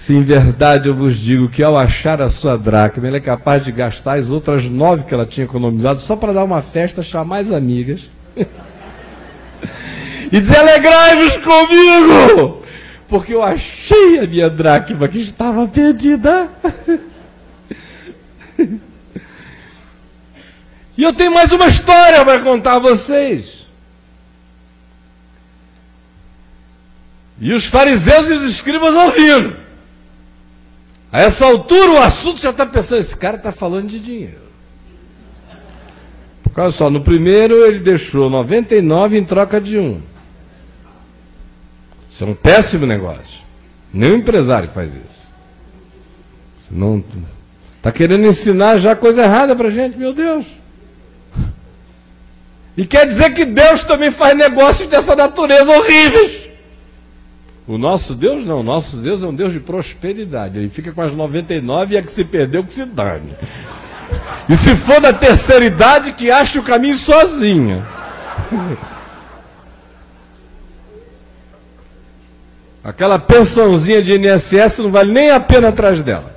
[0.03, 3.65] Se em verdade eu vos digo que ao achar a sua dracma, ele é capaz
[3.65, 7.39] de gastar as outras nove que ela tinha economizado só para dar uma festa, chamar
[7.39, 8.11] as amigas.
[10.33, 12.65] e dizer: alegrai-vos comigo!
[13.07, 16.51] Porque eu achei a minha dracma que estava perdida.
[20.99, 23.69] e eu tenho mais uma história para contar a vocês.
[27.41, 29.62] E os fariseus e os escribas ouvindo.
[31.13, 34.41] A essa altura o assunto já está pensando, esse cara está falando de dinheiro.
[36.57, 40.01] Olha só, no primeiro ele deixou 99 em troca de um.
[42.11, 43.41] Isso é um péssimo negócio.
[43.93, 45.29] O empresário faz isso.
[46.59, 47.05] Você não
[47.77, 50.47] está querendo ensinar já coisa errada para gente, meu Deus.
[52.77, 56.52] E quer dizer que Deus também faz negócios dessa natureza horríveis.
[57.67, 60.59] O nosso Deus não, o nosso Deus é um Deus de prosperidade.
[60.59, 63.35] Ele fica com as 99 e a que se perdeu que se dane.
[64.49, 67.87] E se for da terceira idade, que ache o caminho sozinha.
[72.83, 76.32] Aquela pensãozinha de INSS não vale nem a pena atrás dela.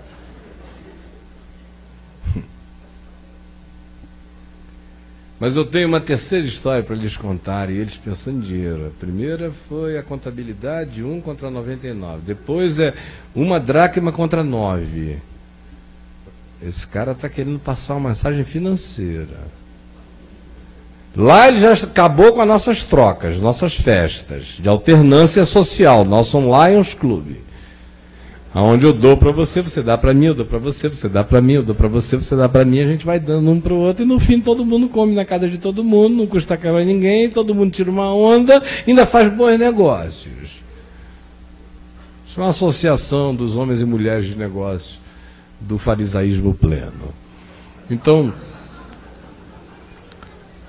[5.40, 8.88] Mas eu tenho uma terceira história para lhes contar, e eles pensando em dinheiro.
[8.88, 12.22] A primeira foi a contabilidade 1 contra 99.
[12.26, 12.94] Depois é
[13.36, 15.18] uma dracma contra 9.
[16.62, 19.38] Esse cara está querendo passar uma mensagem financeira.
[21.16, 26.94] Lá ele já acabou com as nossas trocas, nossas festas, de alternância social, nosso Lions
[26.94, 27.38] Club.
[28.56, 31.26] Aonde eu dou para você, você dá para mim, eu dou para você, você dá
[31.26, 33.60] para mim, eu dou para você, você dá para mim, a gente vai dando um
[33.60, 36.26] para o outro e no fim todo mundo come na casa de todo mundo, não
[36.26, 40.62] custa caro a ninguém, todo mundo tira uma onda, ainda faz bons negócios.
[42.26, 45.02] Isso é uma associação dos homens e mulheres de negócios
[45.60, 47.14] do farisaísmo pleno.
[47.92, 48.34] Então,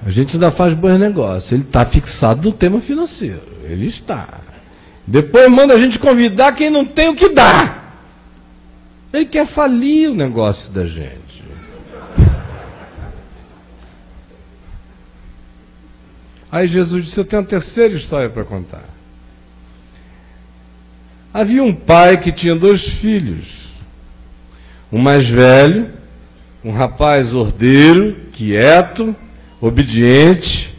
[0.05, 1.53] a gente ainda faz bons negócios.
[1.53, 3.46] Ele está fixado no tema financeiro.
[3.62, 4.40] Ele está.
[5.07, 7.77] Depois manda a gente convidar quem não tem o que dar.
[9.12, 11.42] Ele quer falir o negócio da gente.
[16.51, 18.85] Aí Jesus disse: Eu tenho uma terceira história para contar.
[21.33, 23.66] Havia um pai que tinha dois filhos.
[24.90, 25.90] Um mais velho,
[26.64, 29.14] um rapaz ordeiro, quieto,
[29.61, 30.75] obediente,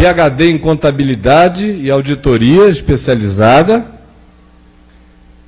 [0.00, 3.86] PhD em contabilidade e auditoria especializada,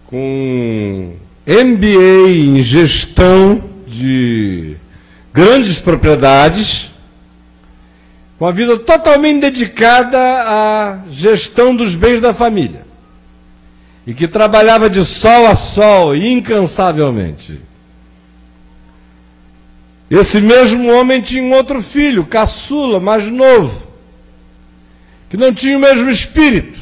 [0.04, 1.14] com
[1.46, 4.76] MBA em gestão de
[5.32, 6.92] grandes propriedades,
[8.38, 12.84] com a vida totalmente dedicada à gestão dos bens da família,
[14.06, 17.58] e que trabalhava de sol a sol, incansavelmente.
[20.10, 23.91] Esse mesmo homem tinha um outro filho, caçula, mais novo,
[25.32, 26.78] que não tinha o mesmo espírito.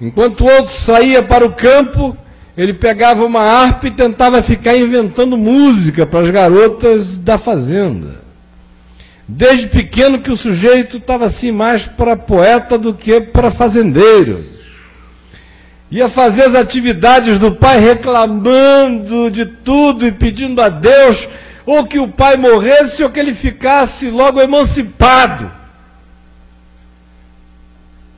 [0.00, 2.16] Enquanto o outro saía para o campo,
[2.56, 8.22] ele pegava uma harpa e tentava ficar inventando música para as garotas da fazenda.
[9.28, 14.42] Desde pequeno que o sujeito estava assim mais para poeta do que para fazendeiro.
[15.90, 21.28] Ia fazer as atividades do pai reclamando de tudo e pedindo a Deus
[21.66, 25.55] ou que o pai morresse ou que ele ficasse logo emancipado.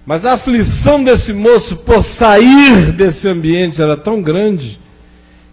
[0.09, 4.81] Mas a aflição desse moço por sair desse ambiente era tão grande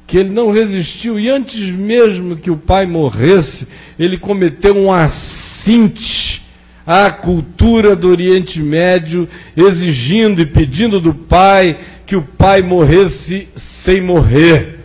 [0.08, 3.68] que ele não resistiu e antes mesmo que o pai morresse,
[4.00, 6.42] ele cometeu um assinte
[6.88, 14.00] à cultura do Oriente Médio, exigindo e pedindo do pai que o pai morresse sem
[14.00, 14.80] morrer.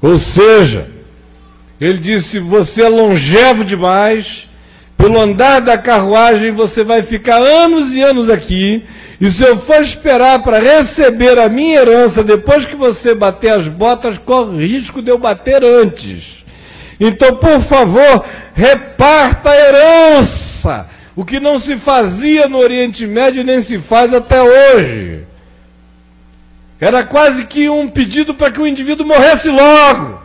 [0.00, 0.88] Ou seja,
[1.78, 4.48] ele disse: Você é longevo demais,
[5.02, 8.84] pelo andar da carruagem, você vai ficar anos e anos aqui.
[9.20, 13.66] E se eu for esperar para receber a minha herança depois que você bater as
[13.66, 16.44] botas, corre risco de eu bater antes.
[17.00, 20.86] Então, por favor, reparta a herança.
[21.16, 25.24] O que não se fazia no Oriente Médio nem se faz até hoje.
[26.80, 30.22] Era quase que um pedido para que o indivíduo morresse logo.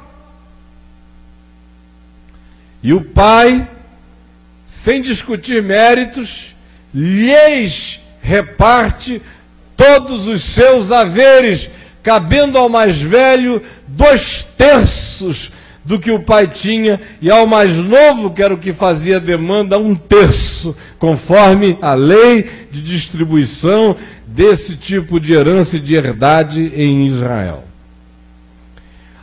[2.84, 3.68] E o pai
[4.68, 6.56] sem discutir méritos,
[6.94, 9.22] lhes reparte
[9.76, 11.70] todos os seus haveres,
[12.04, 15.52] cabendo ao mais velho dois terços
[15.86, 19.80] do que o pai tinha, e ao mais novo, que era o que fazia demanda,
[19.80, 27.08] um terço, conforme a lei de distribuição desse tipo de herança e de herdade em
[27.08, 27.64] Israel.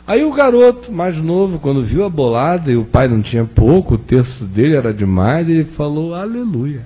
[0.07, 3.95] Aí o garoto mais novo, quando viu a bolada e o pai não tinha pouco,
[3.95, 6.81] o terço dele era demais, ele falou aleluia.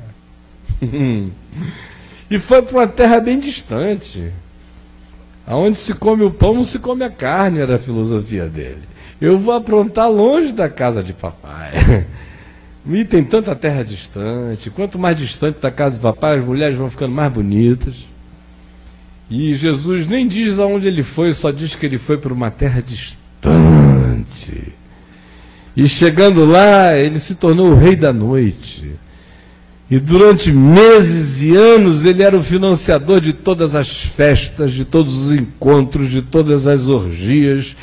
[2.32, 4.32] e foi para uma terra bem distante.
[5.45, 8.84] Aonde se come o pão, não se come a carne, era a filosofia dele.
[9.19, 12.05] Eu vou aprontar longe da casa de papai.
[12.91, 14.71] E tem tanta terra distante.
[14.71, 18.08] Quanto mais distante da casa de papai, as mulheres vão ficando mais bonitas.
[19.29, 22.81] E Jesus nem diz aonde ele foi, só diz que ele foi para uma terra
[22.81, 23.19] distante.
[25.77, 28.91] E chegando lá, ele se tornou o rei da noite.
[29.89, 35.15] E durante meses e anos ele era o financiador de todas as festas, de todos
[35.15, 37.75] os encontros, de todas as orgias,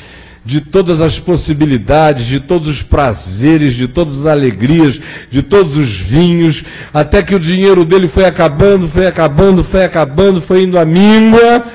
[0.47, 4.97] de todas as possibilidades, de todos os prazeres, de todas as alegrias,
[5.29, 10.39] de todos os vinhos, até que o dinheiro dele foi acabando, foi acabando, foi acabando,
[10.39, 11.65] foi indo à míngua.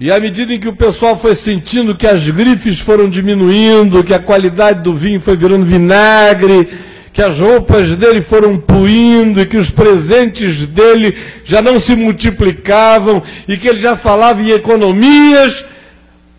[0.00, 4.12] E à medida em que o pessoal foi sentindo que as grifes foram diminuindo, que
[4.12, 6.70] a qualidade do vinho foi virando vinagre,
[7.12, 13.22] que as roupas dele foram puindo e que os presentes dele já não se multiplicavam
[13.46, 15.64] e que ele já falava em economias,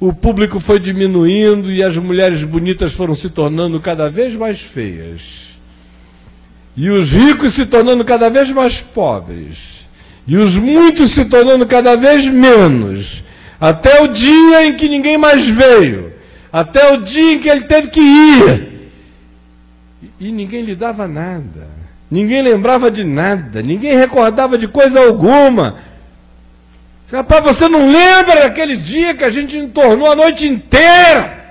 [0.06, 5.58] o público foi diminuindo e as mulheres bonitas foram se tornando cada vez mais feias.
[6.76, 9.86] E os ricos se tornando cada vez mais pobres.
[10.28, 13.24] E os muitos se tornando cada vez menos.
[13.62, 16.12] Até o dia em que ninguém mais veio.
[16.52, 18.92] Até o dia em que ele teve que ir.
[20.20, 21.70] E ninguém lhe dava nada.
[22.12, 23.62] Ninguém lembrava de nada.
[23.62, 25.78] Ninguém recordava de coisa alguma
[27.12, 31.44] Rapaz, você não lembra daquele dia que a gente entornou a noite inteira?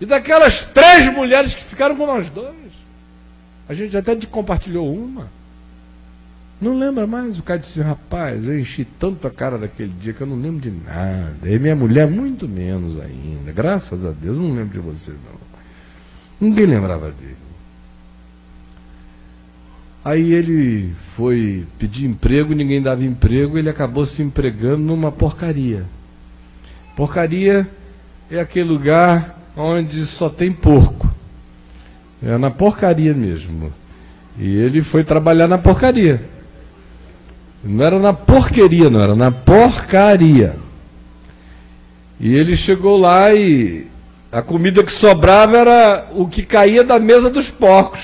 [0.00, 2.54] E daquelas três mulheres que ficaram com nós dois?
[3.68, 5.28] A gente até compartilhou uma.
[6.60, 7.38] Não lembra mais?
[7.38, 10.60] O cara disse, rapaz, eu enchi tanto a cara daquele dia que eu não lembro
[10.60, 11.36] de nada.
[11.44, 13.50] E minha mulher muito menos ainda.
[13.50, 15.40] Graças a Deus, eu não lembro de você não.
[16.40, 17.36] Ninguém lembrava dele.
[20.04, 25.84] Aí ele foi pedir emprego, ninguém dava emprego, ele acabou se empregando numa porcaria.
[26.96, 27.68] Porcaria
[28.30, 31.10] é aquele lugar onde só tem porco.
[32.22, 33.72] É na porcaria mesmo.
[34.38, 36.22] E ele foi trabalhar na porcaria.
[37.62, 40.56] Não era na porqueria, não, era na porcaria.
[42.18, 43.86] E ele chegou lá e
[44.32, 48.00] a comida que sobrava era o que caía da mesa dos porcos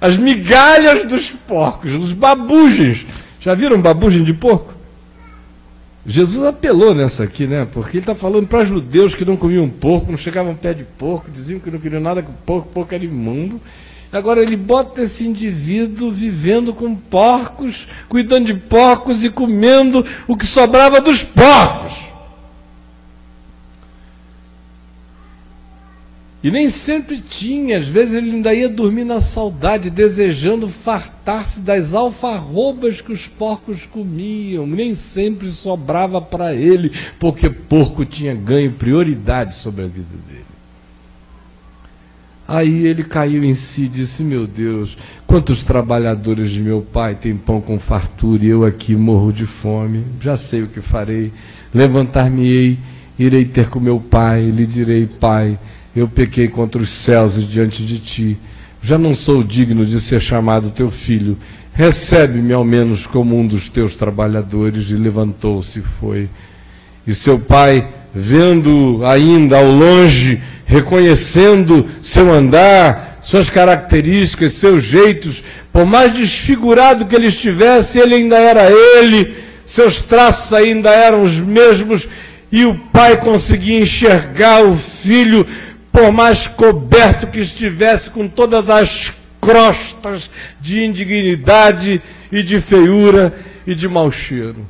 [0.00, 3.06] as migalhas dos porcos, os babugens.
[3.38, 4.74] Já viram babugem de porco?
[6.06, 7.66] Jesus apelou nessa aqui, né?
[7.70, 11.30] Porque ele está falando para judeus que não comiam porco, não chegavam pé de porco,
[11.30, 13.60] diziam que não queriam nada com porco, porco era imundo.
[14.10, 20.46] Agora ele bota esse indivíduo vivendo com porcos, cuidando de porcos e comendo o que
[20.46, 22.09] sobrava dos porcos.
[26.42, 31.92] E nem sempre tinha, às vezes ele ainda ia dormir na saudade, desejando fartar-se das
[31.92, 34.66] alfarrobas que os porcos comiam.
[34.66, 40.46] Nem sempre sobrava para ele, porque porco tinha ganho prioridade sobre a vida dele.
[42.48, 47.36] Aí ele caiu em si e disse: Meu Deus, quantos trabalhadores de meu pai têm
[47.36, 50.04] pão com fartura e eu aqui morro de fome?
[50.20, 51.32] Já sei o que farei.
[51.72, 52.78] Levantar-me-ei,
[53.18, 55.58] irei ter com meu pai, lhe direi: Pai
[55.94, 58.38] eu pequei contra os céus e diante de ti.
[58.82, 61.36] Já não sou digno de ser chamado teu filho.
[61.72, 64.90] Recebe-me ao menos como um dos teus trabalhadores.
[64.90, 66.28] E levantou-se e foi.
[67.06, 75.84] E seu pai, vendo ainda ao longe, reconhecendo seu andar, suas características, seus jeitos, por
[75.84, 79.34] mais desfigurado que ele estivesse, ele ainda era ele,
[79.66, 82.08] seus traços ainda eram os mesmos,
[82.50, 85.46] e o pai conseguia enxergar o filho
[85.92, 90.30] por mais coberto que estivesse com todas as crostas
[90.60, 93.34] de indignidade e de feiura
[93.66, 94.66] e de mau cheiro.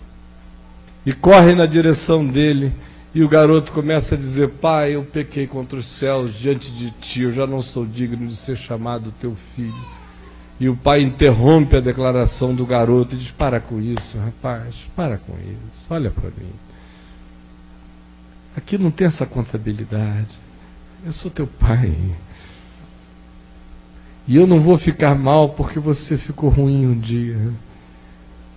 [1.04, 2.72] E corre na direção dele,
[3.14, 7.22] e o garoto começa a dizer: Pai, eu pequei contra os céus diante de ti,
[7.22, 10.00] eu já não sou digno de ser chamado teu filho.
[10.60, 15.16] E o pai interrompe a declaração do garoto e diz: Para com isso, rapaz, para
[15.16, 16.52] com isso, olha para mim.
[18.56, 20.38] Aqui não tem essa contabilidade.
[21.04, 21.92] Eu sou teu pai.
[24.28, 27.38] E eu não vou ficar mal porque você ficou ruim um dia.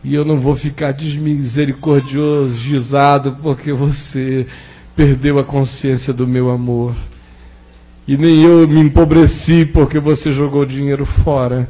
[0.04, 4.46] E eu não vou ficar desmisericordioso, gizado, porque você
[4.96, 6.94] perdeu a consciência do meu amor.
[8.06, 11.70] E nem eu me empobreci porque você jogou dinheiro fora.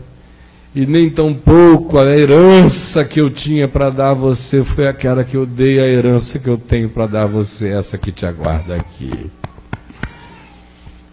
[0.76, 5.38] E nem tampouco a herança que eu tinha para dar a você foi aquela que
[5.38, 8.76] eu dei, a herança que eu tenho para dar a você, essa que te aguarda
[8.76, 9.30] aqui.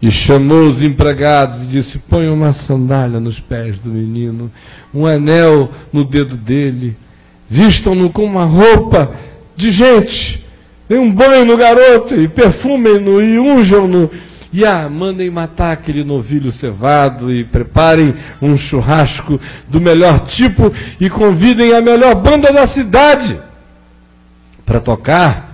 [0.02, 4.50] E chamou os empregados e disse: Põe uma sandália nos pés do menino,
[4.94, 6.96] um anel no dedo dele,
[7.48, 9.12] vistam-no com uma roupa
[9.54, 10.44] de gente,
[10.88, 14.10] dê um banho no garoto e perfumem-no e unjam-no.
[14.52, 21.08] E ah, mandem matar aquele novilho cevado e preparem um churrasco do melhor tipo e
[21.08, 23.38] convidem a melhor banda da cidade
[24.66, 25.49] para tocar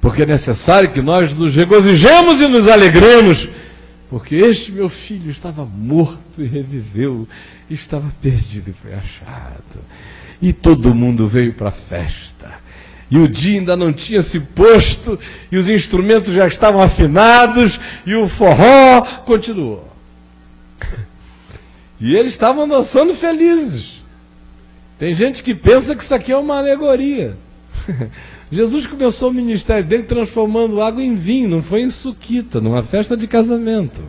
[0.00, 3.48] porque é necessário que nós nos regozijemos e nos alegremos,
[4.08, 7.28] porque este meu filho estava morto e reviveu,
[7.68, 9.84] estava perdido e foi achado.
[10.40, 12.54] E todo mundo veio para a festa.
[13.10, 15.18] E o dia ainda não tinha se posto,
[15.50, 19.88] e os instrumentos já estavam afinados, e o forró continuou.
[22.00, 24.02] E eles estavam dançando felizes.
[24.98, 27.36] Tem gente que pensa que isso aqui é uma alegoria.
[28.50, 33.16] Jesus começou o ministério dele transformando água em vinho, não foi em suquita, numa festa
[33.16, 34.00] de casamento.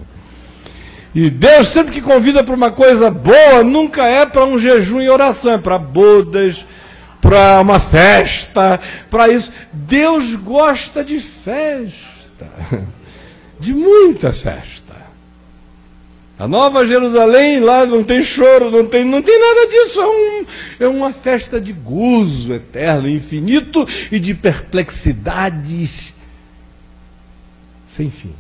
[1.13, 5.09] E Deus sempre que convida para uma coisa boa, nunca é para um jejum e
[5.09, 6.65] oração, é para bodas,
[7.19, 8.79] para uma festa,
[9.09, 9.51] para isso.
[9.73, 12.47] Deus gosta de festa,
[13.59, 14.78] de muita festa.
[16.39, 19.99] A Nova Jerusalém, lá não tem choro, não tem, não tem nada disso.
[19.99, 20.45] É, um,
[20.79, 26.13] é uma festa de gozo eterno, infinito e de perplexidades
[27.85, 28.33] sem fim.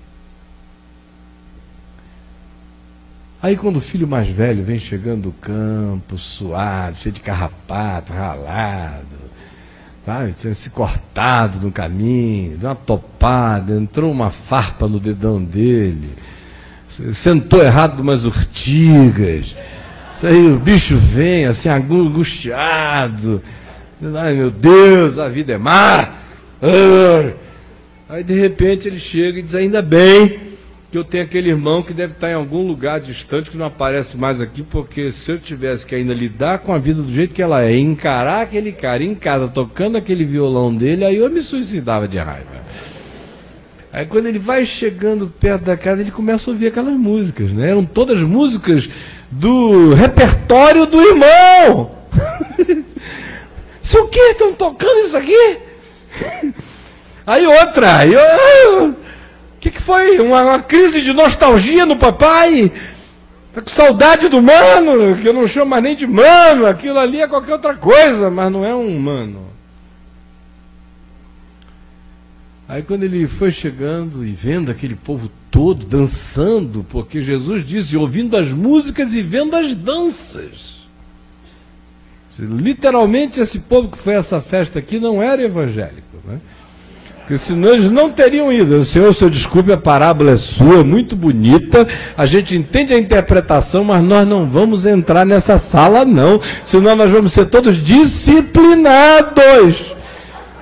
[3.41, 9.17] Aí quando o filho mais velho vem chegando do campo, suado, cheio de carrapato, ralado,
[10.05, 16.15] sabe, tinha se cortado no caminho, deu uma topada, entrou uma farpa no dedão dele
[17.11, 19.55] sentou errado umas urtigas.
[20.13, 23.41] Isso aí, o bicho vem assim, angustiado.
[24.15, 26.09] Ai meu Deus, a vida é má.
[28.07, 30.39] Aí de repente ele chega e diz: Ainda bem
[30.91, 34.17] que eu tenho aquele irmão que deve estar em algum lugar distante que não aparece
[34.17, 37.41] mais aqui, porque se eu tivesse que ainda lidar com a vida do jeito que
[37.41, 42.07] ela é, encarar aquele cara em casa tocando aquele violão dele, aí eu me suicidava
[42.07, 42.68] de raiva.
[43.91, 47.71] Aí quando ele vai chegando perto da casa, ele começa a ouvir aquelas músicas, né?
[47.71, 48.87] Eram todas músicas
[49.31, 51.91] do repertório do irmão.
[53.81, 54.19] Se o que?
[54.19, 55.57] Estão tocando isso aqui?
[57.25, 58.95] Aí outra, aí, o
[59.59, 60.19] que, que foi?
[60.19, 62.71] Uma, uma, crise de nostalgia no papai?
[63.53, 67.21] Tá com saudade do mano, que eu não chamo mais nem de mano, aquilo ali
[67.21, 69.41] é qualquer outra coisa, mas não é um mano.
[72.69, 78.37] Aí quando ele foi chegando e vendo aquele povo todo dançando, porque Jesus disse, ouvindo
[78.37, 80.77] as músicas e vendo as danças.
[82.37, 86.37] Literalmente esse povo que foi a essa festa aqui não era evangélico, né?
[87.17, 88.83] Porque senão eles não teriam ido.
[88.83, 93.83] Senhor, senhor desculpe, a parábola é sua, é muito bonita, a gente entende a interpretação,
[93.83, 96.39] mas nós não vamos entrar nessa sala, não.
[96.63, 99.97] Senão nós vamos ser todos disciplinados.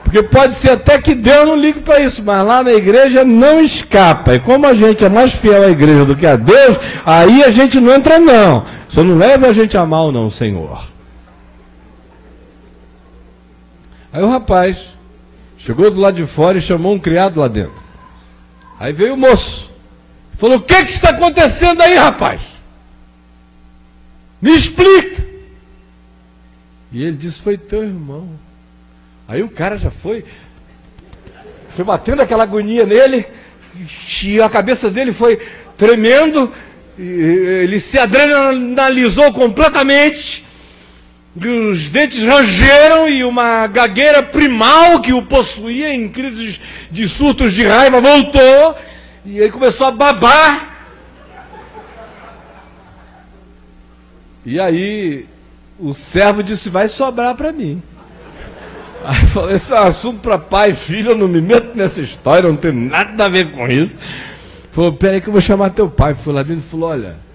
[0.08, 3.60] Porque pode ser até que Deus não ligue para isso, mas lá na igreja não
[3.60, 4.36] escapa.
[4.36, 7.52] E como a gente é mais fiel à igreja do que a Deus, aí a
[7.52, 8.66] gente não entra, não.
[8.88, 10.88] Só não leva a gente a mal, não, Senhor.
[14.14, 14.94] Aí o rapaz
[15.58, 17.84] chegou do lado de fora e chamou um criado lá dentro.
[18.80, 19.70] Aí veio o moço.
[20.36, 22.40] Falou: O que, que está acontecendo aí, rapaz?
[24.42, 25.28] Me explica.
[26.94, 28.47] E ele disse: Foi teu irmão.
[29.28, 30.24] Aí o cara já foi,
[31.70, 33.26] foi batendo aquela agonia nele,
[34.24, 35.38] e a cabeça dele foi
[35.76, 36.52] tremendo,
[36.98, 40.46] ele se adrenalizou completamente,
[41.36, 46.60] os dentes rangeram e uma gagueira primal que o possuía em crises
[46.90, 48.76] de surtos de raiva voltou
[49.24, 50.76] e ele começou a babar.
[54.46, 55.28] E aí
[55.78, 57.84] o servo disse: Vai sobrar para mim.
[59.08, 61.76] Aí eu falei: Esse é um assunto para pai e filho, eu não me meto
[61.76, 63.96] nessa história, não tem nada a ver com isso.
[64.72, 66.14] Falou: Peraí, que eu vou chamar teu pai.
[66.14, 67.28] Foi lá dentro e falou: Olha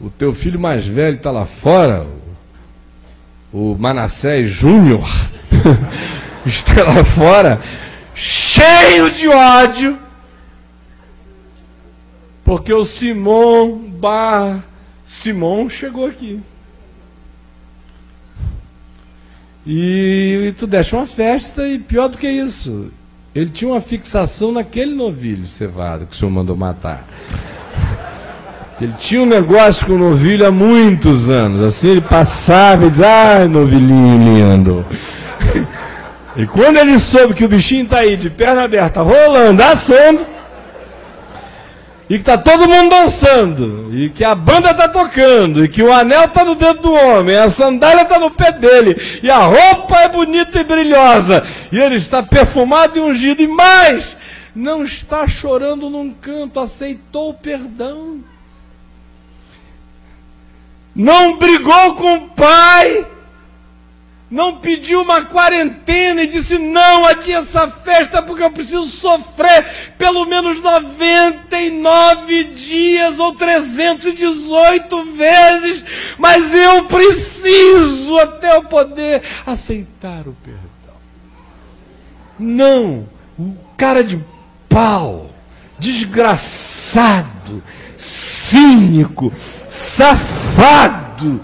[0.00, 2.06] o teu filho mais velho está lá fora,
[3.52, 5.08] o Manassés Júnior,
[6.44, 7.60] está lá fora,
[8.14, 9.98] cheio de ódio,
[12.44, 14.62] porque o Simão Bar
[15.06, 16.40] Simão chegou aqui.
[19.66, 22.90] E, e tu deixa uma festa, e pior do que isso,
[23.34, 27.04] ele tinha uma fixação naquele novilho cevado que o senhor mandou matar.
[28.80, 31.62] Ele tinha um negócio com o novilho há muitos anos.
[31.62, 34.86] Assim ele passava e dizia, ai, novilhinho lindo.
[36.36, 40.26] e quando ele soube que o bichinho está aí de perna aberta, rolando, assando,
[42.08, 45.92] e que está todo mundo dançando, e que a banda está tocando, e que o
[45.92, 49.98] anel está no dedo do homem, a sandália está no pé dele, e a roupa
[49.98, 54.16] é bonita e brilhosa, e ele está perfumado e ungido, e mais,
[54.54, 58.20] não está chorando num canto, aceitou o perdão.
[60.94, 63.04] Não brigou com o pai,
[64.30, 70.24] não pediu uma quarentena e disse: não, adia essa festa porque eu preciso sofrer pelo
[70.24, 75.84] menos 99 dias ou 318 vezes,
[76.18, 80.66] mas eu preciso até eu poder aceitar o perdão.
[82.38, 83.08] Não,
[83.38, 84.22] o cara de
[84.68, 85.30] pau,
[85.78, 87.62] desgraçado,
[87.96, 89.32] cínico,
[89.68, 91.40] safado,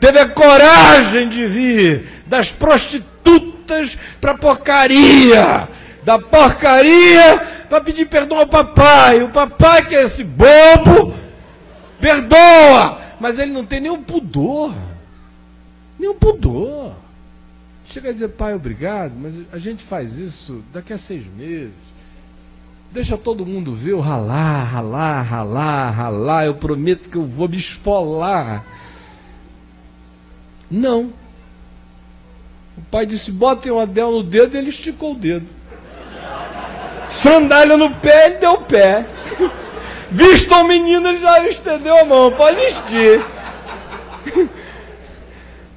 [0.00, 5.68] teve a coragem de vir das prostitutas para porcaria,
[6.02, 7.38] da porcaria
[7.68, 9.22] para pedir perdão ao papai.
[9.22, 11.14] O papai, que é esse bobo,
[12.00, 14.74] perdoa, mas ele não tem nenhum pudor.
[15.98, 16.94] Nenhum pudor.
[17.84, 21.90] Chega a dizer, pai, obrigado, mas a gente faz isso daqui a seis meses.
[22.92, 26.46] Deixa todo mundo ver o ralar, ralar, ralar, ralar.
[26.46, 28.64] Eu prometo que eu vou me esfolar.
[30.70, 31.12] Não.
[32.76, 35.46] O pai disse: botem um anel no dedo, e ele esticou o dedo.
[37.08, 39.04] Sandália no pé, ele deu o pé.
[40.10, 42.32] Visto o menino, ele já estendeu a mão.
[42.32, 43.24] Pode vestir.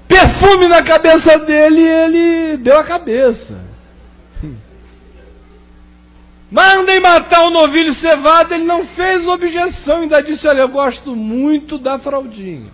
[0.07, 3.61] Perfume na cabeça dele, ele deu a cabeça.
[6.51, 11.79] Mandem matar o novilho cevado, ele não fez objeção, ainda disse: Olha, eu gosto muito
[11.79, 12.71] da fraldinha.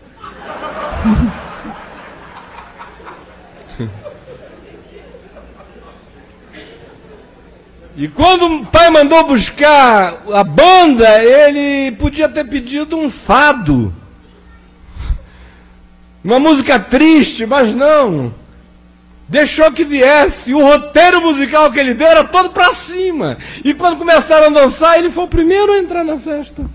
[8.00, 13.94] E quando o pai mandou buscar a banda, ele podia ter pedido um fado.
[16.24, 18.34] Uma música triste, mas não
[19.28, 20.54] deixou que viesse.
[20.54, 23.38] O roteiro musical que ele deu era todo para cima.
[23.66, 26.66] E quando começaram a dançar, ele foi o primeiro a entrar na festa.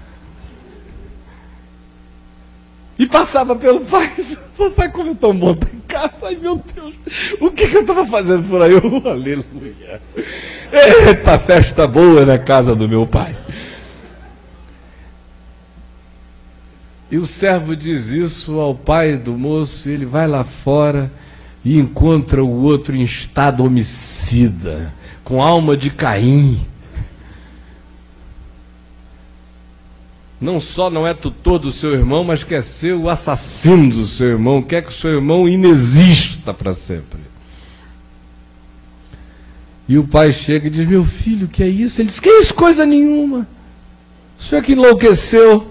[2.99, 4.13] E passava pelo pai.
[4.77, 6.13] Pai, como é tão bom em casa.
[6.23, 6.95] Ai, meu Deus,
[7.41, 8.75] o que, que eu estava fazendo por aí?
[9.05, 10.03] Aleluia.
[10.75, 13.37] Eita, festa boa na casa do meu pai.
[17.11, 21.13] E o servo diz isso ao pai do moço, e ele vai lá fora
[21.65, 26.61] e encontra o outro em estado homicida, com alma de Caim.
[30.41, 34.31] Não só não é tutor do seu irmão, mas quer ser o assassino do seu
[34.31, 37.21] irmão, quer que o seu irmão inexista para sempre.
[39.89, 42.01] E o pai chega e diz: Meu filho, que é isso?
[42.01, 43.47] Ele diz: Que isso, coisa nenhuma.
[44.39, 45.71] O senhor que enlouqueceu.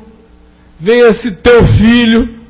[0.80, 2.44] Vem esse teu filho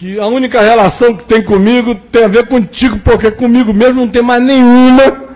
[0.00, 4.08] que a única relação que tem comigo tem a ver contigo, porque comigo mesmo não
[4.08, 5.28] tem mais nenhuma.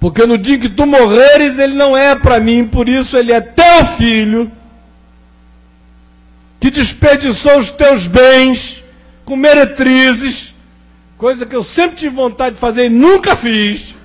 [0.00, 3.40] Porque no dia que tu morreres, ele não é para mim, por isso ele é
[3.40, 4.50] teu filho,
[6.60, 8.84] que desperdiçou os teus bens
[9.24, 10.54] com meretrizes,
[11.16, 13.97] coisa que eu sempre tive vontade de fazer e nunca fiz.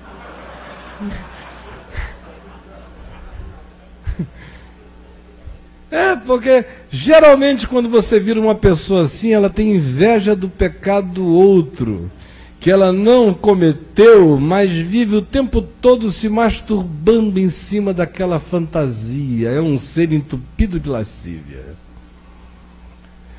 [5.94, 11.24] É, porque geralmente quando você vira uma pessoa assim, ela tem inveja do pecado do
[11.24, 12.10] outro,
[12.58, 19.50] que ela não cometeu, mas vive o tempo todo se masturbando em cima daquela fantasia.
[19.50, 21.62] É um ser entupido de lascívia.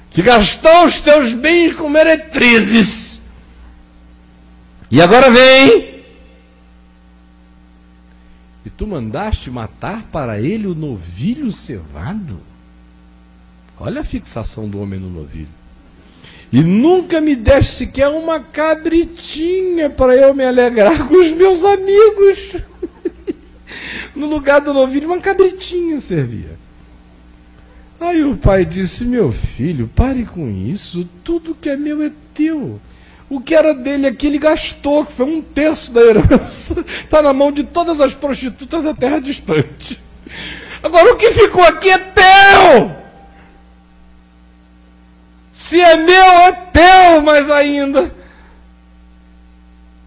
[0.09, 3.19] Que gastou os teus bens com meretrizes.
[4.89, 5.94] E agora vem
[8.65, 12.39] e tu mandaste matar para ele o novilho cevado?
[13.79, 15.47] Olha a fixação do homem no novilho.
[16.51, 22.55] E nunca me deste sequer uma cabritinha para eu me alegrar com os meus amigos.
[24.15, 26.57] no lugar do novilho, uma cabritinha servia.
[27.99, 32.79] Aí o pai disse: Meu filho, pare com isso, tudo que é meu é teu.
[33.29, 36.79] O que era dele aqui ele gastou, que foi um terço da herança.
[36.81, 39.99] Está na mão de todas as prostitutas da terra distante.
[40.83, 42.95] Agora o que ficou aqui é teu!
[45.51, 48.13] Se é meu, é teu mais ainda.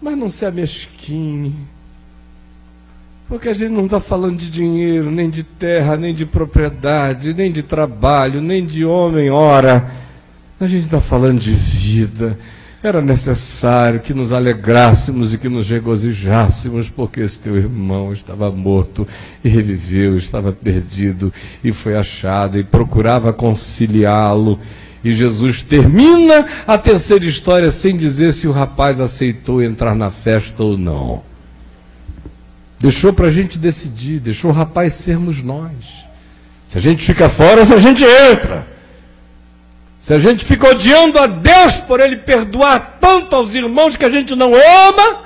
[0.01, 1.53] Mas não se amesquine.
[3.27, 7.51] Porque a gente não está falando de dinheiro, nem de terra, nem de propriedade, nem
[7.51, 9.91] de trabalho, nem de homem, ora.
[10.59, 12.37] A gente está falando de vida
[12.81, 19.05] era necessário que nos alegrássemos e que nos regozijássemos, porque esse teu irmão estava morto
[19.43, 24.59] e reviveu, estava perdido e foi achado e procurava conciliá-lo.
[25.03, 30.63] E Jesus termina a terceira história sem dizer se o rapaz aceitou entrar na festa
[30.63, 31.21] ou não.
[32.79, 36.05] Deixou para a gente decidir, deixou o rapaz sermos nós.
[36.65, 38.78] Se a gente fica fora, se a gente entra.
[39.99, 44.09] Se a gente fica odiando a Deus por Ele perdoar tanto aos irmãos que a
[44.09, 45.23] gente não ama,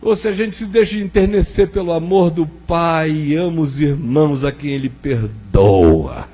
[0.00, 4.42] ou se a gente se deixa enternecer pelo amor do Pai e ama os irmãos
[4.42, 6.26] a quem Ele perdoa,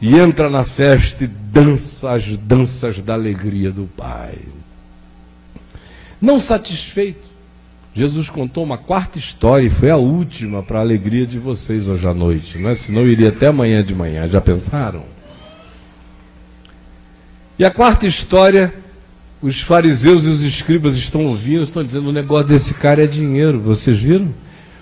[0.00, 4.38] e entra na festa e dança as danças da alegria do Pai.
[6.18, 7.29] Não satisfeito,
[7.92, 12.06] Jesus contou uma quarta história e foi a última para a alegria de vocês hoje
[12.06, 12.74] à noite, não é?
[12.74, 15.02] Senão iria até amanhã de manhã, já pensaram?
[17.58, 18.72] E a quarta história,
[19.42, 23.58] os fariseus e os escribas estão ouvindo, estão dizendo: o negócio desse cara é dinheiro,
[23.60, 24.32] vocês viram?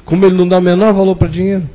[0.05, 1.69] Como ele não dá o menor valor para dinheiro.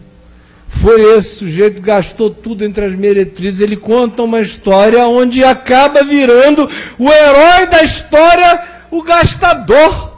[0.68, 3.62] Foi esse sujeito que gastou tudo entre as meretrizes.
[3.62, 10.13] Ele conta uma história onde acaba virando o herói da história, o gastador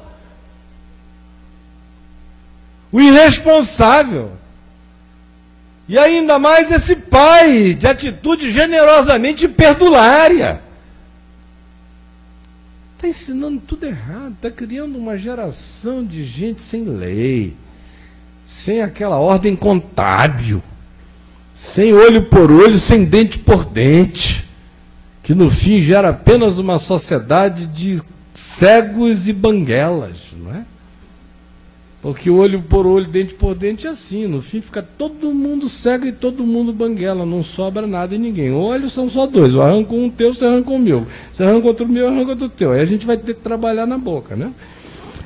[2.96, 4.32] o irresponsável.
[5.86, 10.62] E ainda mais esse pai de atitude generosamente perdulária.
[12.96, 17.54] Está ensinando tudo errado, está criando uma geração de gente sem lei,
[18.48, 20.64] sem aquela ordem contábil,
[21.54, 24.48] sem olho por olho, sem dente por dente,
[25.22, 28.02] que no fim gera apenas uma sociedade de
[28.34, 30.66] cegos e banguelas, não é?
[32.06, 34.28] Porque olho por olho, dente por dente é assim.
[34.28, 37.26] No fim fica todo mundo cego e todo mundo banguela.
[37.26, 38.54] Não sobra nada em ninguém.
[38.54, 39.56] Olhos são só dois.
[39.56, 41.08] Eu arranco um teu, você arranca o meu.
[41.34, 42.74] Você arranca outro meu, eu arranco outro teu.
[42.74, 44.52] Aí a gente vai ter que trabalhar na boca, né?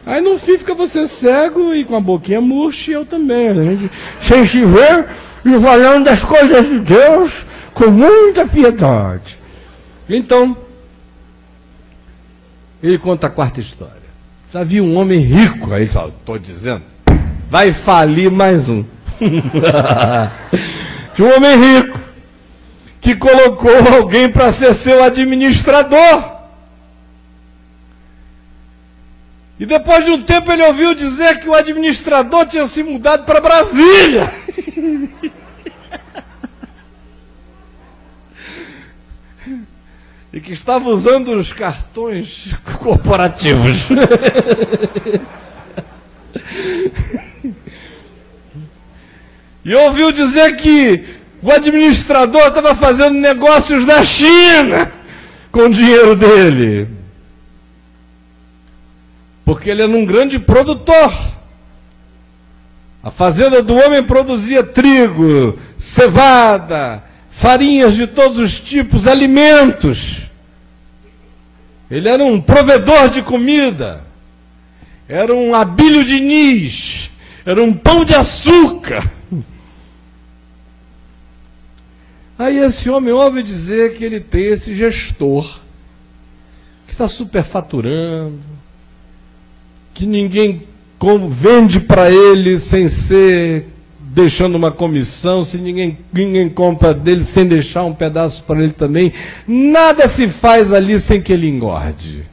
[0.05, 3.49] Aí no fim fica você cego e com a boquinha murcha e eu também.
[3.49, 5.05] A gente sem se ver
[5.43, 9.37] e falando das coisas de Deus com muita piedade.
[10.07, 10.55] Então,
[12.81, 13.99] ele conta a quarta história.
[14.51, 16.81] Já vi um homem rico, aí só estou dizendo,
[17.51, 18.83] vai falir mais um.
[21.15, 21.99] de um homem rico
[22.99, 26.39] que colocou alguém para ser seu administrador.
[29.59, 33.39] E depois de um tempo ele ouviu dizer que o administrador tinha se mudado para
[33.39, 34.33] Brasília.
[40.39, 43.89] e que estava usando os cartões corporativos.
[49.65, 51.03] e ouviu dizer que
[51.43, 54.89] o administrador estava fazendo negócios na China
[55.51, 56.87] com o dinheiro dele.
[59.43, 61.13] Porque ele era um grande produtor.
[63.03, 70.28] A fazenda do homem produzia trigo, cevada, farinhas de todos os tipos, alimentos.
[71.89, 74.05] Ele era um provedor de comida.
[75.07, 77.09] Era um abílio de nis.
[77.45, 79.03] Era um pão de açúcar.
[82.37, 85.59] Aí esse homem ouve dizer que ele tem esse gestor
[86.87, 88.39] que está superfaturando,
[89.93, 90.65] que ninguém
[91.29, 93.67] vende para ele sem ser
[94.11, 99.13] deixando uma comissão, se ninguém, ninguém compra dele sem deixar um pedaço para ele também.
[99.47, 102.25] Nada se faz ali sem que ele engorde.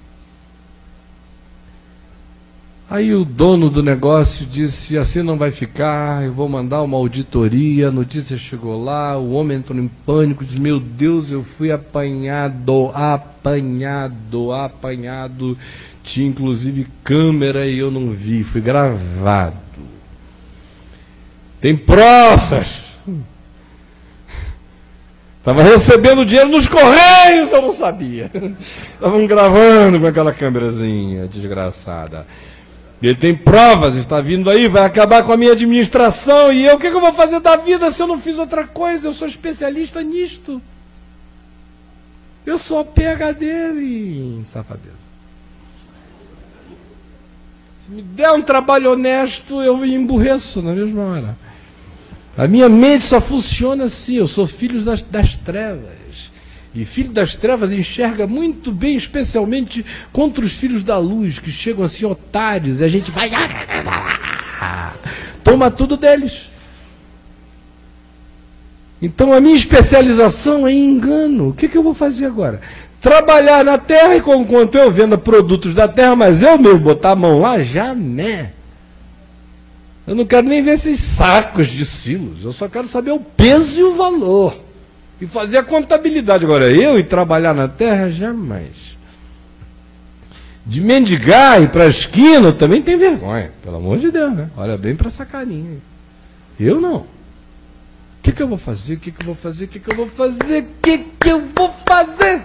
[2.88, 7.88] Aí o dono do negócio disse: assim não vai ficar, eu vou mandar uma auditoria.
[7.88, 12.90] A notícia chegou lá, o homem entrou em pânico, disse: Meu Deus, eu fui apanhado,
[12.94, 15.58] apanhado, apanhado.
[16.02, 19.66] Tinha inclusive câmera e eu não vi, fui gravado.
[21.60, 22.86] Tem provas.
[25.38, 28.30] Estava recebendo dinheiro nos correios, eu não sabia.
[28.94, 32.26] Estavam gravando com aquela câmerazinha desgraçada.
[33.00, 36.52] Ele tem provas, está vindo aí, vai acabar com a minha administração.
[36.52, 38.66] E eu, o que, que eu vou fazer da vida se eu não fiz outra
[38.66, 39.06] coisa?
[39.06, 40.60] Eu sou especialista nisto.
[42.44, 43.46] Eu sou PHD
[43.78, 45.06] em safadeza.
[47.84, 51.45] Se me der um trabalho honesto, eu emburreço na mesma hora.
[52.36, 54.16] A minha mente só funciona assim.
[54.16, 56.30] Eu sou filho das, das trevas.
[56.74, 61.82] E filho das trevas enxerga muito bem, especialmente contra os filhos da luz, que chegam
[61.82, 63.30] assim otários, e a gente vai.
[65.42, 66.50] Toma tudo deles.
[69.00, 71.48] Então a minha especialização é engano.
[71.48, 72.60] O que, que eu vou fazer agora?
[73.00, 77.16] Trabalhar na terra e enquanto eu venda produtos da terra, mas eu mesmo botar a
[77.16, 78.48] mão lá, jamais.
[80.06, 82.44] Eu não quero nem ver esses sacos de silos.
[82.44, 84.56] Eu só quero saber o peso e o valor
[85.20, 86.44] e fazer a contabilidade.
[86.44, 88.96] Agora, eu e trabalhar na terra, jamais.
[90.64, 93.52] De mendigar e para a esquina, também tenho vergonha.
[93.62, 94.50] Pelo amor de Deus, né?
[94.56, 95.78] Olha bem para essa carinha.
[96.58, 96.96] Eu não.
[96.98, 97.06] O
[98.22, 98.94] que, que eu vou fazer?
[98.94, 99.64] O que, que eu vou fazer?
[99.64, 100.62] O que, que eu vou fazer?
[100.62, 102.42] O que, que eu vou fazer?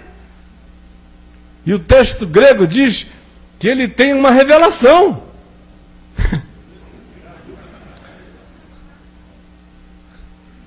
[1.66, 3.08] E o texto grego diz
[3.60, 5.24] que ele tem uma revelação.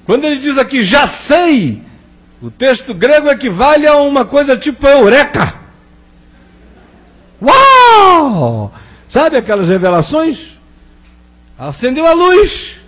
[0.04, 1.82] Quando ele diz aqui, já sei,
[2.42, 5.54] o texto grego equivale a uma coisa tipo eureka.
[7.40, 8.72] Uau!
[9.08, 10.58] Sabe aquelas revelações?
[11.58, 12.80] Acendeu a luz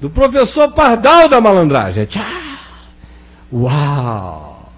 [0.00, 2.04] do professor Pardal da malandragem.
[2.06, 2.58] Tchá!
[3.52, 4.72] Uau!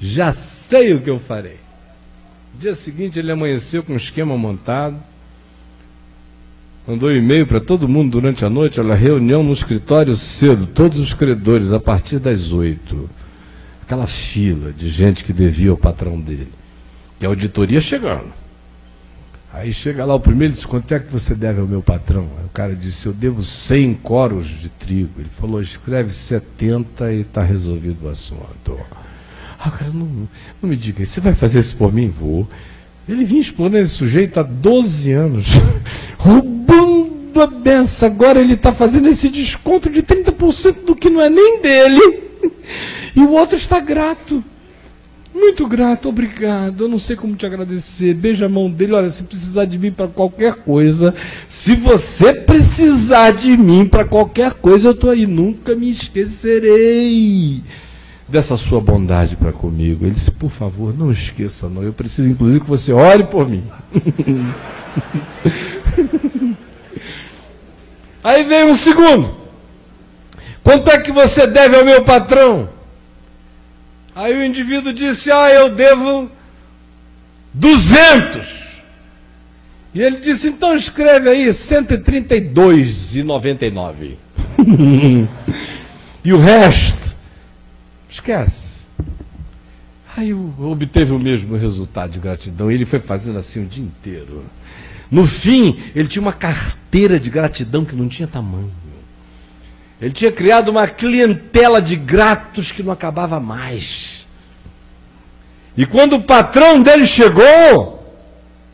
[0.00, 1.60] Já sei o que eu farei.
[2.54, 4.96] Dia seguinte ele amanheceu com um esquema montado.
[6.90, 11.14] Mandou e-mail para todo mundo durante a noite, olha, reunião no escritório cedo, todos os
[11.14, 13.08] credores, a partir das oito
[13.84, 16.48] aquela fila de gente que devia ao patrão dele.
[17.20, 18.32] E a auditoria chegando.
[19.52, 22.26] Aí chega lá o primeiro e diz, quanto é que você deve ao meu patrão?
[22.38, 25.12] Aí o cara disse, eu devo 100 coros de trigo.
[25.20, 28.76] Ele falou, escreve 70 e está resolvido o assunto.
[29.60, 30.08] Ah, cara, não,
[30.60, 32.08] não me diga, você vai fazer isso por mim?
[32.08, 32.48] Vou.
[33.10, 35.46] Ele vinha expondo esse sujeito há 12 anos,
[36.16, 38.08] roubando a benção.
[38.08, 42.30] Agora ele está fazendo esse desconto de 30% do que não é nem dele.
[43.16, 44.42] E o outro está grato.
[45.34, 46.84] Muito grato, obrigado.
[46.84, 48.14] Eu não sei como te agradecer.
[48.14, 48.92] Beija a mão dele.
[48.92, 51.12] Olha, se precisar de mim para qualquer coisa,
[51.48, 55.26] se você precisar de mim para qualquer coisa, eu estou aí.
[55.26, 57.60] Nunca me esquecerei
[58.30, 60.04] dessa sua bondade para comigo.
[60.04, 61.82] Ele disse: Por favor, não esqueça, não.
[61.82, 63.64] Eu preciso, inclusive, que você ore por mim.
[68.22, 69.40] aí vem um segundo.
[70.62, 72.68] Quanto é que você deve ao meu patrão?
[74.14, 76.30] Aí o indivíduo disse: Ah, eu devo
[77.52, 78.60] 200.
[79.92, 84.14] E ele disse: Então escreve aí 132,99.
[86.24, 87.09] e o resto,
[88.10, 88.80] esquece.
[90.16, 92.70] Aí obteve o mesmo resultado de gratidão.
[92.70, 94.44] Ele foi fazendo assim o dia inteiro.
[95.10, 98.72] No fim, ele tinha uma carteira de gratidão que não tinha tamanho.
[100.00, 104.26] Ele tinha criado uma clientela de gratos que não acabava mais.
[105.76, 108.00] E quando o patrão dele chegou,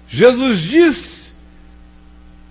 [0.08, 1.32] Jesus disse,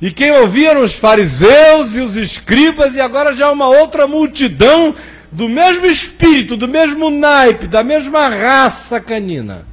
[0.01, 4.93] e quem ouviram os fariseus e os escribas, e agora já uma outra multidão
[5.35, 9.65] do mesmo espírito, do mesmo naipe, da mesma raça canina.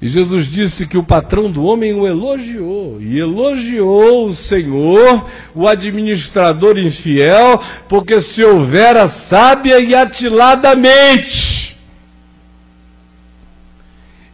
[0.00, 5.68] E Jesus disse que o patrão do homem o elogiou, e elogiou o Senhor, o
[5.68, 11.78] administrador infiel, porque se houvera sábia e atiladamente.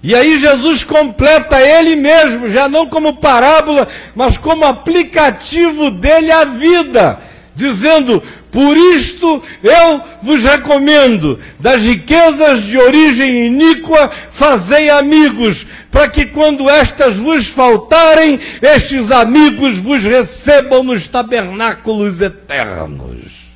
[0.01, 6.45] E aí Jesus completa ele mesmo, já não como parábola, mas como aplicativo dele à
[6.45, 7.21] vida,
[7.59, 16.25] dizendo: por isto eu vos recomendo, das riquezas de origem iníqua, fazei amigos, para que
[16.25, 23.49] quando estas vos faltarem, estes amigos vos recebam nos tabernáculos eternos.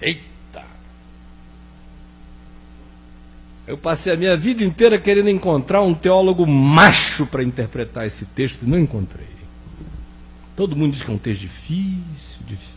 [0.00, 0.62] Eita!
[3.66, 8.64] Eu passei a minha vida inteira querendo encontrar um teólogo macho para interpretar esse texto
[8.64, 9.32] e não encontrei.
[10.54, 12.31] Todo mundo diz que é um texto difícil,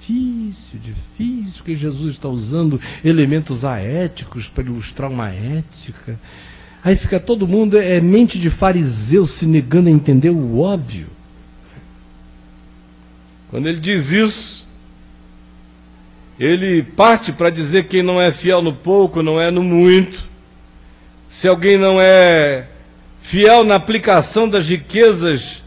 [0.05, 6.19] difícil, difícil, que Jesus está usando elementos aéticos para ilustrar uma ética.
[6.83, 11.07] Aí fica todo mundo, é mente de fariseu se negando a entender o óbvio.
[13.49, 14.67] Quando ele diz isso,
[16.39, 20.23] ele parte para dizer que quem não é fiel no pouco não é no muito.
[21.27, 22.67] Se alguém não é
[23.21, 25.63] fiel na aplicação das riquezas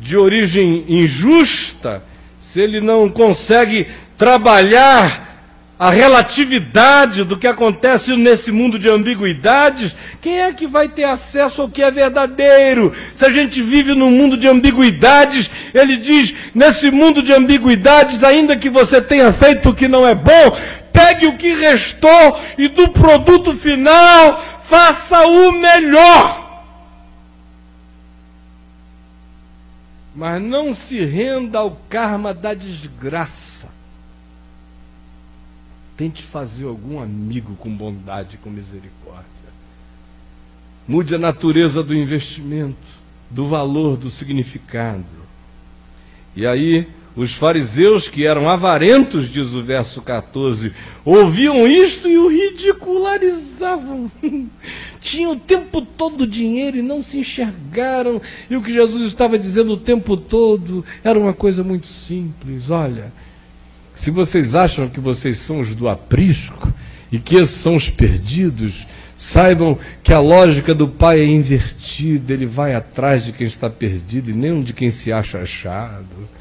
[0.00, 2.02] de origem injusta,
[2.46, 10.40] se ele não consegue trabalhar a relatividade do que acontece nesse mundo de ambiguidades, quem
[10.40, 12.94] é que vai ter acesso ao que é verdadeiro?
[13.16, 18.56] Se a gente vive num mundo de ambiguidades, ele diz: nesse mundo de ambiguidades, ainda
[18.56, 20.56] que você tenha feito o que não é bom,
[20.92, 26.35] pegue o que restou e do produto final faça o melhor.
[30.26, 33.68] Mas não se renda ao karma da desgraça.
[35.96, 39.24] Tente fazer algum amigo com bondade, com misericórdia.
[40.88, 42.76] Mude a natureza do investimento,
[43.30, 45.04] do valor, do significado.
[46.34, 52.28] E aí, os fariseus, que eram avarentos, diz o verso 14, ouviam isto e o
[52.28, 54.10] ridicularizavam.
[55.00, 58.20] Tinham o tempo todo dinheiro e não se enxergaram.
[58.50, 62.70] E o que Jesus estava dizendo o tempo todo era uma coisa muito simples.
[62.70, 63.12] Olha,
[63.94, 66.70] se vocês acham que vocês são os do aprisco
[67.10, 68.86] e que esses são os perdidos,
[69.16, 72.34] saibam que a lógica do Pai é invertida.
[72.34, 76.35] Ele vai atrás de quem está perdido e nem de quem se acha achado.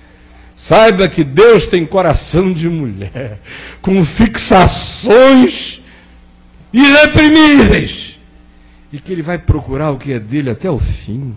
[0.56, 3.39] Saiba que Deus tem coração de mulher,
[3.82, 5.82] com fixações
[6.72, 8.18] irreprimíveis,
[8.91, 11.36] e que Ele vai procurar o que é dele até o fim.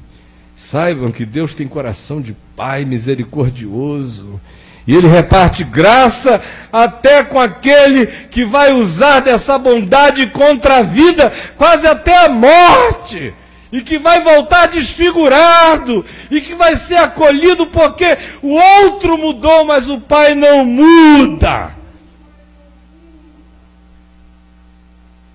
[0.54, 4.40] Saibam que Deus tem coração de Pai misericordioso,
[4.86, 6.40] e Ele reparte graça
[6.72, 13.34] até com aquele que vai usar dessa bondade contra a vida, quase até a morte
[13.70, 19.88] e que vai voltar desfigurado, e que vai ser acolhido porque o outro mudou, mas
[19.88, 21.76] o pai não muda.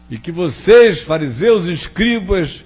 [0.10, 2.64] E que vocês, fariseus e escribas,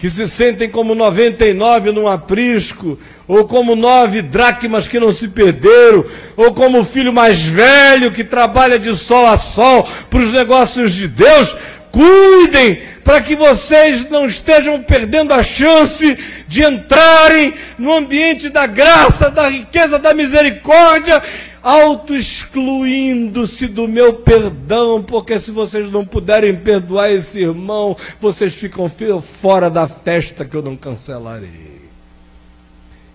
[0.00, 6.06] que se sentem como 99 num aprisco, ou como nove dracmas que não se perderam,
[6.38, 10.94] ou como o filho mais velho que trabalha de sol a sol para os negócios
[10.94, 11.54] de Deus,
[11.90, 16.16] cuidem para que vocês não estejam perdendo a chance
[16.46, 21.20] de entrarem no ambiente da graça, da riqueza, da misericórdia,
[21.62, 29.68] auto-excluindo-se do meu perdão, porque se vocês não puderem perdoar esse irmão, vocês ficam fora
[29.68, 31.80] da festa que eu não cancelarei.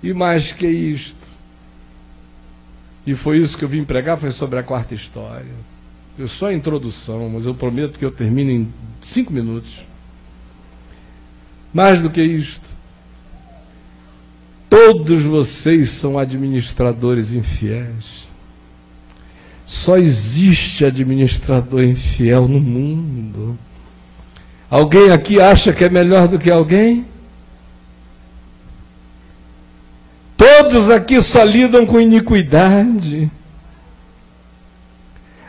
[0.04, 1.26] E mais que isto,
[3.08, 5.75] e foi isso que eu vim pregar, foi sobre a quarta história.
[6.18, 9.86] Eu só a introdução, mas eu prometo que eu termino em cinco minutos.
[11.74, 12.70] Mais do que isto,
[14.70, 18.30] todos vocês são administradores infiéis.
[19.66, 23.58] Só existe administrador infiel no mundo.
[24.70, 27.06] Alguém aqui acha que é melhor do que alguém?
[30.38, 33.30] Todos aqui só lidam com iniquidade.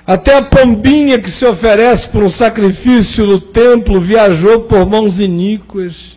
[0.07, 6.17] Até a pombinha que se oferece por um sacrifício no templo viajou por mãos iníquas.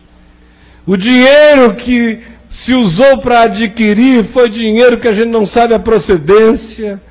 [0.85, 5.79] O dinheiro que se usou para adquirir foi dinheiro que a gente não sabe a
[5.79, 7.01] procedência.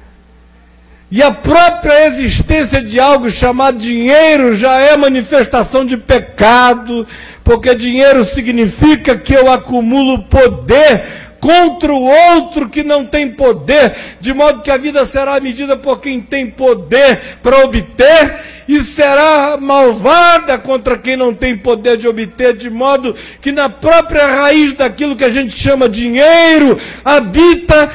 [1.11, 7.07] E a própria existência de algo chamado dinheiro já é manifestação de pecado,
[7.43, 14.33] porque dinheiro significa que eu acumulo poder contra o outro que não tem poder, de
[14.33, 18.37] modo que a vida será medida por quem tem poder para obter
[18.69, 24.27] e será malvada contra quem não tem poder de obter, de modo que na própria
[24.27, 27.91] raiz daquilo que a gente chama dinheiro habita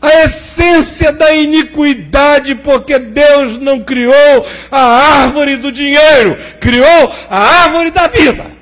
[0.00, 4.80] a essência da iniquidade, porque Deus não criou a
[5.22, 8.55] árvore do dinheiro, criou a árvore da vida.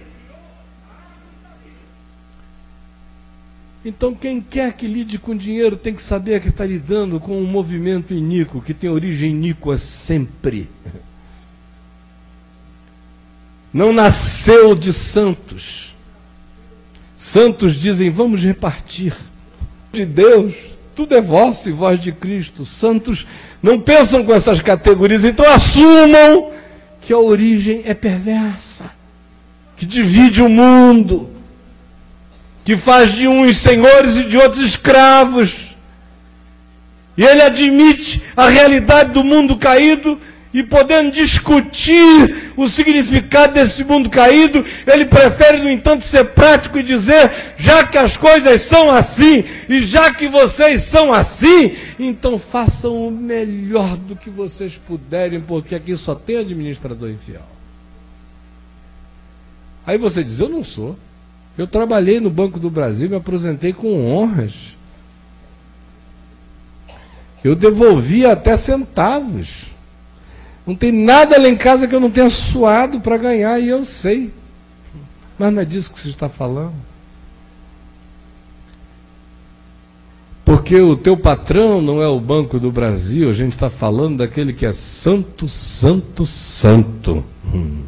[3.85, 7.45] Então, quem quer que lide com dinheiro tem que saber que está lidando com um
[7.45, 10.71] movimento iníquo, que tem origem iníqua sempre.
[13.73, 15.95] Não nasceu de santos.
[17.19, 19.15] Santos dizem: vamos repartir.
[19.93, 20.55] De Deus,
[20.95, 22.65] tudo é vosso e voz de Cristo.
[22.65, 23.27] Santos
[23.63, 26.51] não pensam com essas categorias, então assumam
[27.01, 28.91] que a origem é perversa,
[29.77, 31.34] que divide o mundo
[32.65, 35.75] que faz de uns senhores e de outros escravos.
[37.17, 40.19] E ele admite a realidade do mundo caído
[40.55, 46.83] e podendo discutir o significado desse mundo caído, ele prefere, no entanto, ser prático e
[46.83, 53.09] dizer: já que as coisas são assim, e já que vocês são assim, então façam
[53.09, 57.43] o melhor do que vocês puderem, porque aqui só tem administrador infiel.
[59.85, 60.97] Aí você diz: eu não sou.
[61.57, 64.75] Eu trabalhei no Banco do Brasil, me aposentei com honras.
[67.43, 69.67] Eu devolvi até centavos.
[70.67, 73.83] Não tem nada lá em casa que eu não tenha suado para ganhar, e eu
[73.83, 74.33] sei.
[75.39, 76.75] Mas não é disso que você está falando.
[80.45, 84.53] Porque o teu patrão não é o Banco do Brasil, a gente está falando daquele
[84.53, 87.25] que é santo, santo, santo.
[87.53, 87.83] Hum.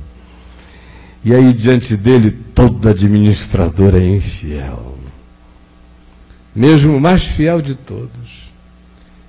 [1.27, 4.97] E aí, diante dele, todo administrador é infiel.
[6.55, 8.47] Mesmo o mais fiel de todos.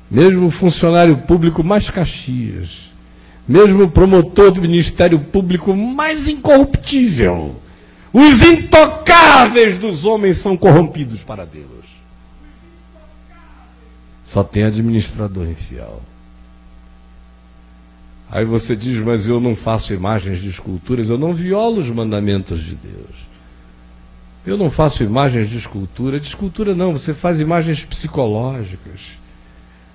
[0.09, 2.91] Mesmo o funcionário público mais caxias.
[3.47, 7.55] Mesmo o promotor do Ministério Público mais incorruptível.
[8.13, 11.65] Os intocáveis dos homens são corrompidos para Deus.
[14.23, 15.99] Só tem administrador infiel.
[18.29, 22.61] Aí você diz, mas eu não faço imagens de esculturas, eu não violo os mandamentos
[22.61, 23.27] de Deus.
[24.45, 26.19] Eu não faço imagens de escultura.
[26.19, 29.17] De escultura não, você faz imagens psicológicas.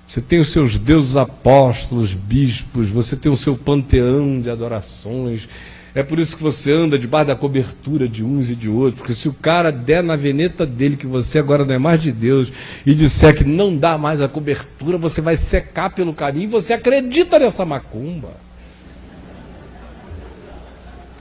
[0.07, 5.47] Você tem os seus deuses apóstolos, bispos, você tem o seu panteão de adorações,
[5.95, 9.13] é por isso que você anda debaixo da cobertura de uns e de outros, porque
[9.13, 12.51] se o cara der na veneta dele que você agora não é mais de Deus
[12.83, 17.37] e disser que não dá mais a cobertura, você vai secar pelo caminho você acredita
[17.37, 18.31] nessa macumba.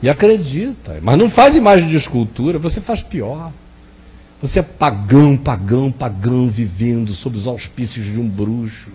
[0.03, 3.53] E acredita, mas não faz imagem de escultura, você faz pior.
[4.43, 8.91] Você é pagão, pagão, pagão, vivendo sob os auspícios de um bruxo,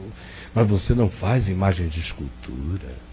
[0.54, 3.08] mas você não faz imagem de escultura.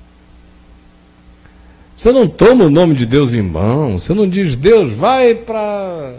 [1.97, 4.01] Você não toma o nome de Deus em mão.
[4.01, 6.17] Você não diz, Deus, vai para.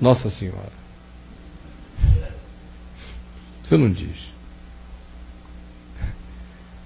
[0.00, 0.72] Nossa Senhora.
[3.62, 4.31] Você não diz.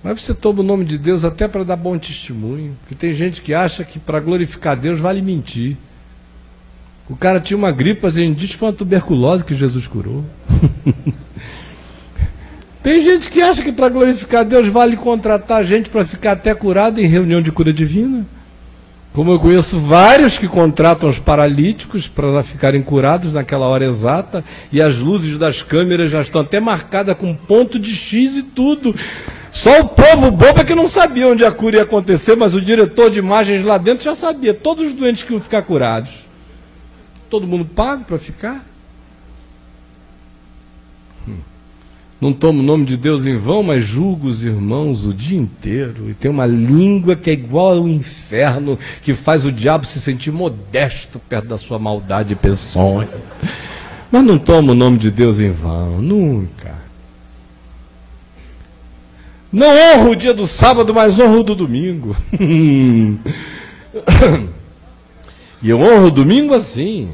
[0.06, 2.76] Mas você toma o nome de Deus até para dar bom testemunho.
[2.80, 5.76] Porque tem gente que acha que para glorificar Deus vale mentir.
[7.10, 10.24] O cara tinha uma gripe, mas a gente diz uma tuberculose que Jesus curou.
[12.84, 17.00] Tem gente que acha que para glorificar Deus vale contratar gente para ficar até curado
[17.00, 18.24] em reunião de cura divina.
[19.12, 24.80] Como eu conheço vários que contratam os paralíticos para ficarem curados naquela hora exata, e
[24.80, 28.94] as luzes das câmeras já estão até marcadas com ponto de X e tudo.
[29.56, 32.60] Só o povo bobo é que não sabia onde a cura ia acontecer, mas o
[32.60, 34.52] diretor de imagens lá dentro já sabia.
[34.52, 36.26] Todos os doentes que iam ficar curados.
[37.30, 38.66] Todo mundo pago para ficar?
[42.20, 46.10] Não tomo o nome de Deus em vão, mas julgo os irmãos o dia inteiro.
[46.10, 50.32] E tem uma língua que é igual ao inferno, que faz o diabo se sentir
[50.32, 53.08] modesto perto da sua maldade e peçonha.
[54.12, 56.85] Mas não tomo o nome de Deus em vão, nunca.
[59.56, 62.14] Não honro o dia do sábado, mas honro o do domingo.
[65.62, 67.08] e eu honro o domingo assim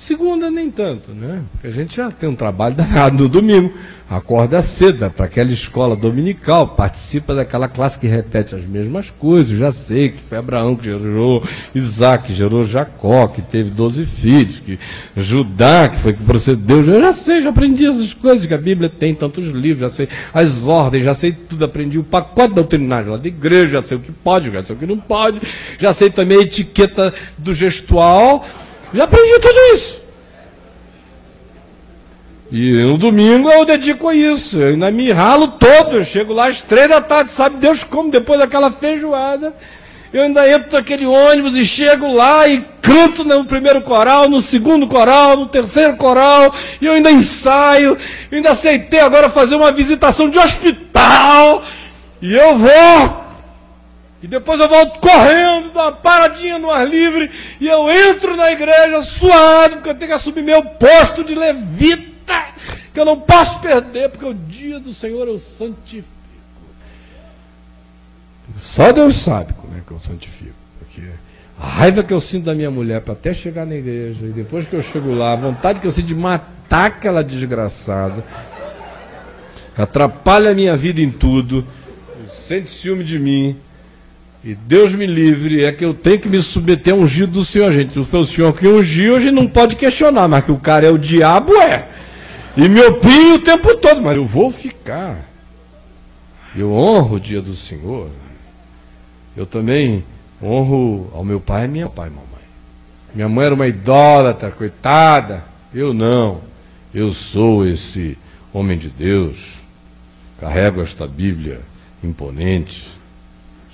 [0.00, 1.42] Segunda, nem tanto, né?
[1.52, 3.70] Porque a gente já tem um trabalho danado no domingo.
[4.08, 9.58] Acorda cedo, para aquela escola dominical, participa daquela classe que repete as mesmas coisas.
[9.58, 14.58] Já sei que foi Abraão que gerou Isaac, que gerou Jacó, que teve doze filhos,
[14.60, 14.78] que
[15.14, 16.80] Judá, que foi que procedeu.
[16.80, 20.08] Eu já sei, já aprendi essas coisas, que a Bíblia tem tantos livros, já sei
[20.32, 24.00] as ordens, já sei tudo, aprendi o pacote doutrinário lá da igreja, já sei o
[24.00, 25.42] que pode, já sei o que não pode,
[25.78, 28.46] já sei também a etiqueta do gestual
[28.92, 30.00] já aprendi tudo isso.
[32.52, 34.58] E no domingo eu dedico a isso.
[34.58, 35.96] Eu ainda me ralo todo.
[35.96, 39.54] Eu chego lá às três da tarde, sabe Deus como, depois daquela feijoada.
[40.12, 44.88] Eu ainda entro naquele ônibus e chego lá e canto no primeiro coral, no segundo
[44.88, 47.96] coral, no terceiro coral, e eu ainda ensaio,
[48.30, 51.62] eu ainda aceitei agora fazer uma visitação de hospital,
[52.20, 53.24] e eu vou
[54.22, 58.52] e depois eu volto correndo, dou uma paradinha no ar livre, e eu entro na
[58.52, 62.48] igreja suado, porque eu tenho que assumir meu posto de levita,
[62.92, 66.08] que eu não posso perder, porque o dia do Senhor eu santifico.
[68.58, 70.54] Só Deus sabe como é que eu santifico.
[70.78, 71.02] Porque
[71.58, 74.66] a raiva que eu sinto da minha mulher para até chegar na igreja, e depois
[74.66, 78.22] que eu chego lá, a vontade que eu sinto de matar aquela desgraçada,
[79.78, 81.66] atrapalha a minha vida em tudo,
[82.28, 83.56] sente ciúme de mim
[84.42, 87.44] e Deus me livre, é que eu tenho que me submeter a um ungido do
[87.44, 87.92] Senhor, gente.
[87.92, 90.86] Se foi o Senhor que ungiu, a gente não pode questionar, mas que o cara
[90.86, 91.86] é o diabo, é.
[92.56, 95.18] E me opinho o tempo todo, mas eu vou ficar.
[96.56, 98.08] Eu honro o dia do Senhor.
[99.36, 100.02] Eu também
[100.42, 102.26] honro ao meu pai e minha pai e mamãe.
[103.14, 105.44] Minha mãe era uma idólatra, coitada.
[105.72, 106.40] Eu não.
[106.94, 108.16] Eu sou esse
[108.54, 109.60] homem de Deus.
[110.40, 111.60] Carrego esta Bíblia
[112.02, 112.99] imponente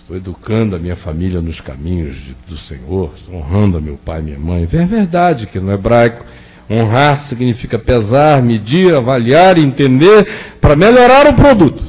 [0.06, 4.22] Estou educando a minha família nos caminhos de, do Senhor, honrando a meu pai e
[4.22, 4.62] minha mãe.
[4.62, 6.24] É verdade que no hebraico
[6.70, 10.28] honrar significa pesar, medir, avaliar, entender
[10.60, 11.82] para melhorar o produto.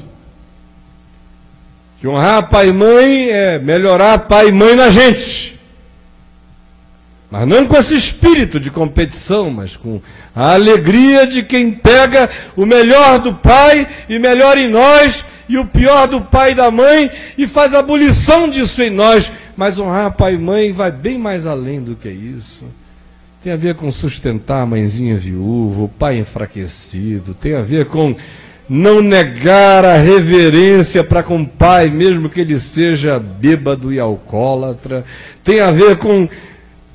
[2.00, 5.60] Que honrar pai e mãe é melhorar pai e mãe na gente.
[7.30, 10.02] Mas não com esse espírito de competição, mas com
[10.36, 15.66] a alegria de quem pega o melhor do pai e melhor em nós e o
[15.66, 19.32] pior do pai e da mãe e faz abolição disso em nós.
[19.56, 22.66] Mas honrar pai e mãe vai bem mais além do que isso.
[23.44, 28.16] Tem a ver com sustentar a mãezinha viúva, o pai enfraquecido, tem a ver com
[28.70, 35.06] não negar a reverência para com o pai, mesmo que ele seja bêbado e alcoólatra,
[35.44, 36.28] tem a ver com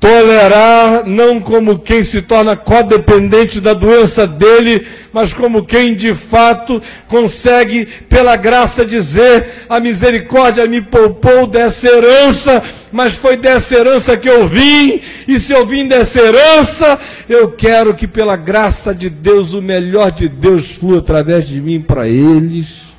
[0.03, 6.81] tolerar não como quem se torna codependente da doença dele, mas como quem de fato
[7.07, 14.29] consegue, pela graça, dizer: a misericórdia me poupou dessa herança, mas foi dessa herança que
[14.29, 16.99] eu vim, e se eu vim dessa herança,
[17.29, 21.79] eu quero que, pela graça de Deus, o melhor de Deus flua através de mim
[21.79, 22.92] para eles.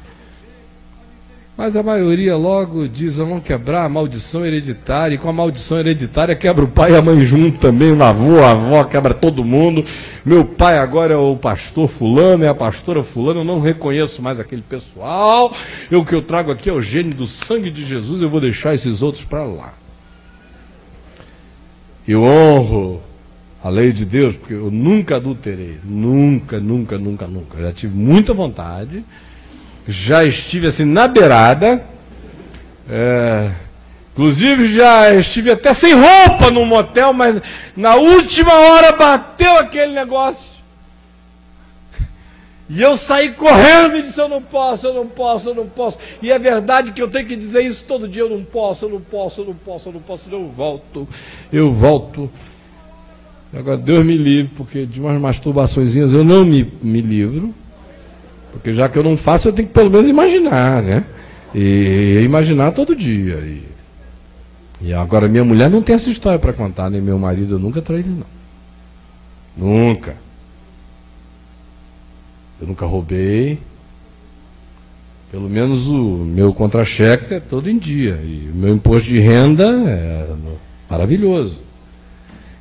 [1.57, 6.35] Mas a maioria logo diz: vamos quebrar a maldição hereditária, e com a maldição hereditária
[6.35, 9.85] quebra o pai e a mãe junto também, o avô, a avó, quebra todo mundo.
[10.25, 14.41] Meu pai agora é o pastor fulano, é a pastora fulano, eu não reconheço mais
[14.41, 15.55] aquele pessoal.
[15.89, 18.41] Eu, o que eu trago aqui é o gênio do sangue de Jesus, eu vou
[18.41, 19.75] deixar esses outros para lá.
[22.07, 23.01] Eu honro
[23.63, 27.61] a lei de Deus, porque eu nunca adulterei, nunca, nunca, nunca, nunca.
[27.61, 29.05] já tive muita vontade
[29.87, 31.85] já estive assim na beirada.
[32.89, 33.51] É,
[34.13, 37.41] inclusive já estive até sem roupa no motel, mas
[37.77, 40.55] na última hora bateu aquele negócio.
[42.69, 45.99] E eu saí correndo e disse: Eu não posso, eu não posso, eu não posso.
[46.23, 48.89] E é verdade que eu tenho que dizer isso todo dia: Eu não posso, eu
[48.89, 50.31] não posso, eu não posso, eu não posso.
[50.31, 51.09] Eu volto,
[51.53, 52.31] eu volto.
[53.53, 57.55] Agora, Deus me livre, porque de umas masturbações eu não me, me livro.
[58.55, 61.05] Porque já que eu não faço, eu tenho que pelo menos imaginar, né?
[61.55, 63.35] E, imaginar todo dia.
[63.35, 63.63] E,
[64.81, 67.83] e agora, minha mulher não tem essa história para contar, nem meu marido, eu nunca
[67.83, 68.35] traí ele, não.
[69.57, 70.17] Nunca.
[72.61, 73.59] Eu nunca roubei.
[75.31, 78.21] Pelo menos o meu contra-cheque é todo em dia.
[78.23, 80.29] E o meu imposto de renda é
[80.89, 81.59] maravilhoso.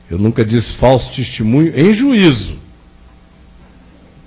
[0.09, 2.62] Eu nunca disse falso testemunho em juízo.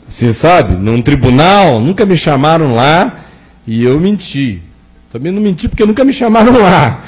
[0.09, 3.24] Você sabe, num tribunal, nunca me chamaram lá
[3.66, 4.62] e eu menti.
[5.12, 7.05] Também não menti porque nunca me chamaram lá.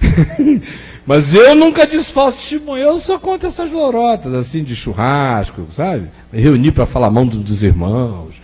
[1.04, 6.06] Mas eu nunca desfalso testemunho, eu só conto essas lorotas, assim, de churrasco, sabe?
[6.32, 8.34] Me reuni para falar mão dos irmãos,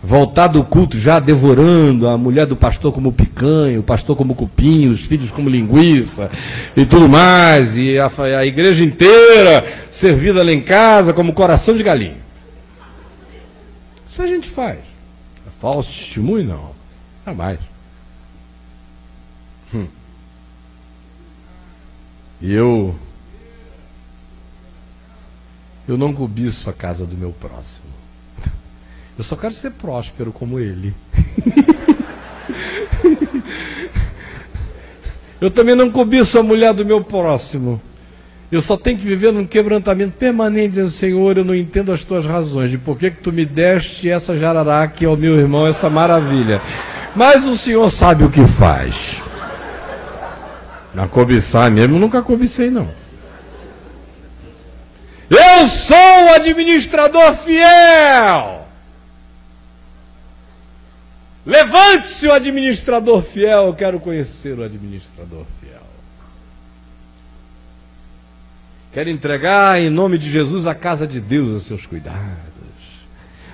[0.00, 4.86] voltar do culto já devorando a mulher do pastor como picanha, o pastor como cupim,
[4.86, 6.30] os filhos como linguiça
[6.76, 8.08] e tudo mais, e a,
[8.38, 12.25] a igreja inteira servida lá em casa como coração de galinha.
[14.16, 14.78] Isso a gente faz.
[15.46, 16.46] É falso testemunho?
[16.46, 16.74] Não.
[17.26, 17.60] Jamais.
[19.74, 19.86] Hum.
[22.40, 22.98] E eu.
[25.86, 27.90] Eu não cobiço a casa do meu próximo.
[29.18, 30.94] Eu só quero ser próspero como ele.
[35.42, 37.82] eu também não cobiço a mulher do meu próximo.
[38.50, 42.24] Eu só tenho que viver num quebrantamento permanente, dizendo, Senhor, eu não entendo as tuas
[42.24, 45.90] razões, de por que, que tu me deste essa jararaca que é meu irmão, essa
[45.90, 46.62] maravilha.
[47.14, 49.20] Mas o Senhor sabe o que faz.
[50.94, 52.88] Na cobiçar mesmo, nunca cobicei, não.
[55.28, 58.66] Eu sou o administrador fiel.
[61.44, 65.76] Levante-se o administrador fiel, eu quero conhecer o administrador fiel.
[68.96, 72.16] Quero entregar em nome de Jesus a casa de Deus aos seus cuidados.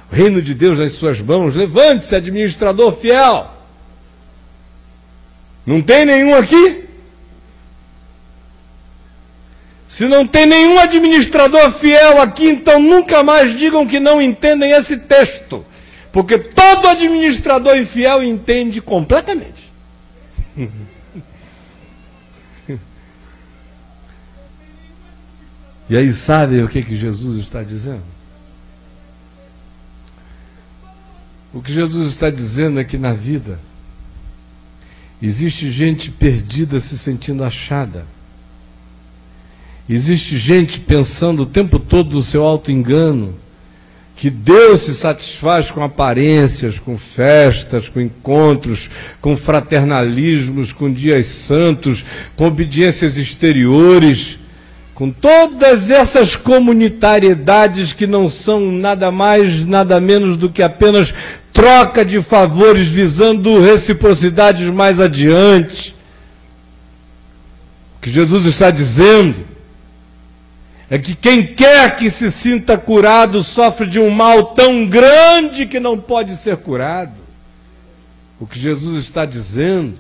[0.09, 1.57] O reino de Deus nas suas mãos.
[1.57, 3.51] Levante-se, administrador fiel.
[5.67, 6.85] Não tem nenhum aqui?
[9.89, 14.97] Se não tem nenhum administrador fiel aqui, então nunca mais digam que não entendem esse
[14.97, 15.67] texto.
[16.13, 19.73] Porque todo administrador infiel entende completamente.
[25.93, 28.01] E aí, sabe o que, que Jesus está dizendo?
[31.53, 33.61] O que Jesus está dizendo é que na vida
[35.21, 38.07] existe gente perdida se sentindo achada.
[39.87, 43.35] Existe gente pensando o tempo todo no seu auto-engano
[44.17, 48.89] que Deus se satisfaz com aparências, com festas, com encontros,
[49.21, 52.03] com fraternalismos, com dias santos,
[52.35, 54.39] com obediências exteriores,
[54.95, 61.15] com todas essas comunitariedades que não são nada mais, nada menos do que apenas
[61.53, 65.95] troca de favores visando reciprocidades mais adiante.
[67.97, 69.47] O que Jesus está dizendo
[70.91, 75.81] é que quem quer que se sinta curado sofre de um mal tão grande que
[75.81, 77.19] não pode ser curado.
[78.39, 79.95] O que Jesus está dizendo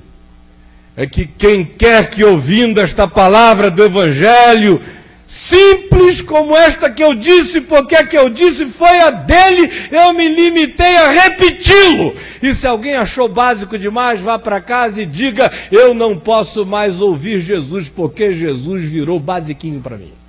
[0.96, 4.80] é que quem quer que ouvindo esta palavra do Evangelho,
[5.26, 10.12] simples como esta que eu disse, porque a que eu disse foi a dele, eu
[10.12, 12.14] me limitei a repeti-lo.
[12.42, 17.00] E se alguém achou básico demais, vá para casa e diga: eu não posso mais
[17.00, 20.21] ouvir Jesus, porque Jesus virou basiquinho para mim.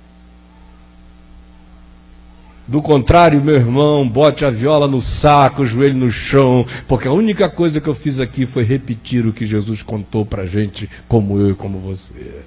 [2.66, 7.12] Do contrário, meu irmão, bote a viola no saco, o joelho no chão, porque a
[7.12, 10.88] única coisa que eu fiz aqui foi repetir o que Jesus contou para a gente,
[11.06, 12.42] como eu e como você.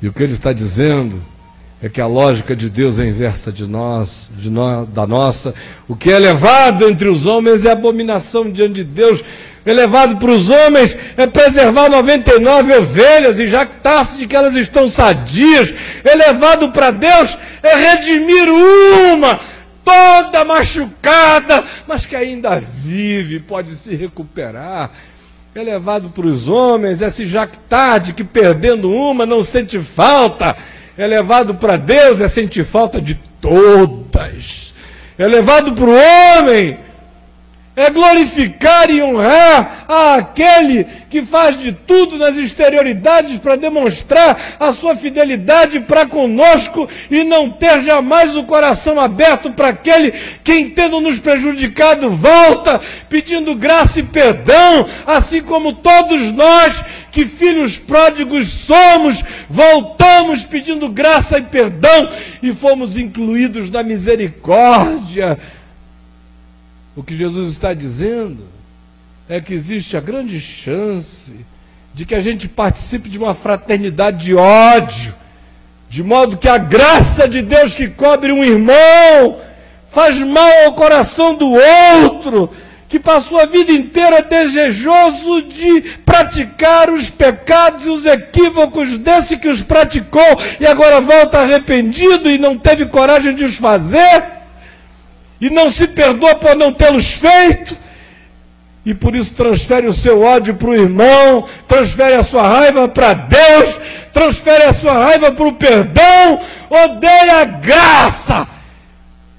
[0.00, 1.20] E o que ele está dizendo
[1.82, 5.52] é que a lógica de Deus é inversa de nós, de nós, da nossa.
[5.86, 9.22] O que é elevado entre os homens é abominação diante de Deus
[9.64, 15.74] elevado para os homens é preservar 99 ovelhas e jactar-se de que elas estão sadias.
[16.04, 19.38] Elevado para Deus é redimir uma,
[19.84, 24.90] toda machucada, mas que ainda vive, pode se recuperar.
[25.54, 30.56] Elevado para os homens é se jactar de que perdendo uma não sente falta.
[30.96, 34.72] Elevado para Deus é sentir falta de todas.
[35.18, 36.78] Elevado para o homem
[37.74, 44.94] é glorificar e honrar aquele que faz de tudo nas exterioridades para demonstrar a sua
[44.94, 50.10] fidelidade para conosco e não ter jamais o coração aberto para aquele
[50.44, 52.78] que, tendo nos prejudicado, volta
[53.08, 61.38] pedindo graça e perdão, assim como todos nós que filhos pródigos somos, voltamos pedindo graça
[61.38, 62.08] e perdão
[62.42, 65.38] e fomos incluídos na misericórdia
[66.94, 68.44] o que Jesus está dizendo
[69.28, 71.34] é que existe a grande chance
[71.94, 75.14] de que a gente participe de uma fraternidade de ódio,
[75.88, 79.40] de modo que a graça de Deus que cobre um irmão
[79.88, 82.50] faz mal ao coração do outro,
[82.88, 89.48] que passou a vida inteira desejoso de praticar os pecados e os equívocos desse que
[89.48, 94.41] os praticou e agora volta arrependido e não teve coragem de os fazer
[95.42, 97.76] e não se perdoa por não tê-los feito,
[98.86, 103.12] e por isso transfere o seu ódio para o irmão, transfere a sua raiva para
[103.12, 103.80] Deus,
[104.12, 106.38] transfere a sua raiva para o perdão,
[106.70, 108.48] odeia a graça.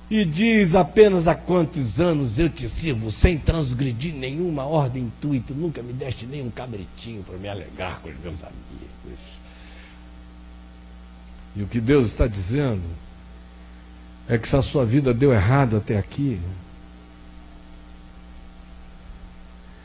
[0.09, 5.81] E diz apenas há quantos anos eu te sirvo, sem transgredir nenhuma ordem tu nunca
[5.81, 9.19] me deste nenhum cabritinho para me alegrar com os meus amigos.
[11.55, 13.02] E o que Deus está dizendo
[14.27, 16.39] é que se a sua vida deu errado até aqui,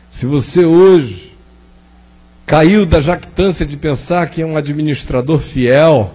[0.09, 1.37] se você hoje
[2.47, 6.15] caiu da jactância de pensar que é um administrador fiel,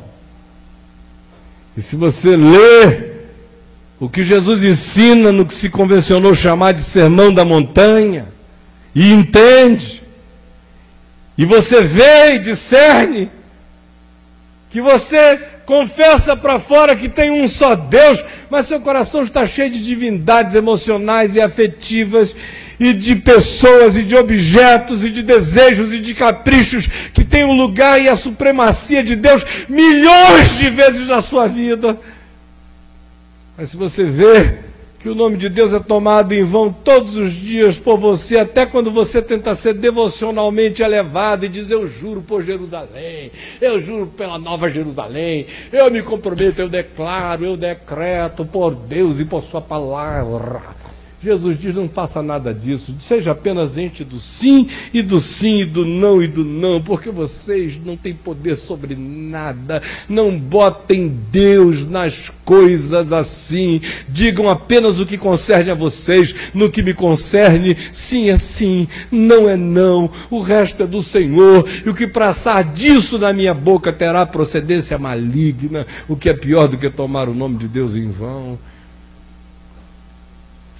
[1.77, 3.13] e se você lê
[3.99, 8.27] o que Jesus ensina no que se convencionou chamar de sermão da montanha,
[8.95, 10.03] e entende,
[11.37, 13.29] e você vê e discerne,
[14.69, 19.69] que você confessa para fora que tem um só Deus, mas seu coração está cheio
[19.69, 22.35] de divindades emocionais e afetivas,
[22.79, 27.53] e de pessoas, e de objetos, e de desejos, e de caprichos, que tem o
[27.53, 31.99] lugar e a supremacia de Deus milhões de vezes na sua vida.
[33.57, 34.57] Mas se você vê
[35.03, 38.65] que o nome de Deus é tomado em vão todos os dias por você, até
[38.65, 44.39] quando você tenta ser devocionalmente elevado e diz: Eu juro por Jerusalém, eu juro pela
[44.39, 50.61] nova Jerusalém, eu me comprometo, eu declaro, eu decreto por Deus e por Sua palavra.
[51.23, 55.65] Jesus diz: não faça nada disso, seja apenas ente do sim e do sim e
[55.65, 59.81] do não e do não, porque vocês não têm poder sobre nada.
[60.09, 63.79] Não botem Deus nas coisas assim.
[64.09, 66.35] Digam apenas o que concerne a vocês.
[66.53, 70.09] No que me concerne, sim é sim, não é não.
[70.29, 71.65] O resto é do Senhor.
[71.85, 76.67] E o que passar disso na minha boca terá procedência maligna, o que é pior
[76.67, 78.59] do que tomar o nome de Deus em vão.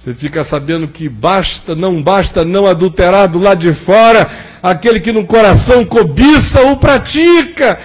[0.04, 4.30] Você fica sabendo que basta, não basta não adulterar do lado de fora,
[4.62, 7.80] aquele que no coração cobiça o pratica.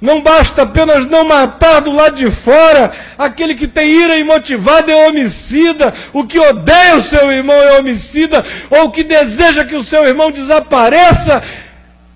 [0.00, 5.06] Não basta apenas não matar do lado de fora, aquele que tem ira imotivada é
[5.06, 9.82] homicida, o que odeia o seu irmão é homicida, ou o que deseja que o
[9.82, 11.42] seu irmão desapareça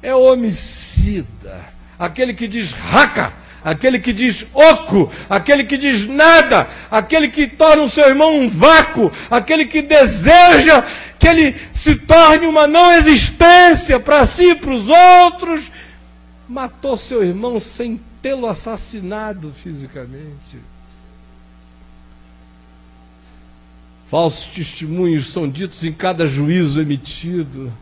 [0.02, 1.60] é homicida.
[1.98, 3.30] Aquele que diz raca,
[3.64, 8.48] aquele que diz oco, aquele que diz nada, aquele que torna o seu irmão um
[8.48, 10.82] vácuo, aquele que deseja
[11.18, 15.72] que ele se torne uma não existência para si e para os outros,
[16.46, 20.58] matou seu irmão sem tê-lo assassinado fisicamente.
[24.06, 27.72] Falsos testemunhos são ditos em cada juízo emitido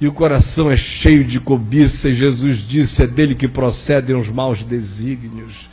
[0.00, 4.30] e o coração é cheio de cobiça, e Jesus disse: é dele que procedem os
[4.30, 5.68] maus desígnios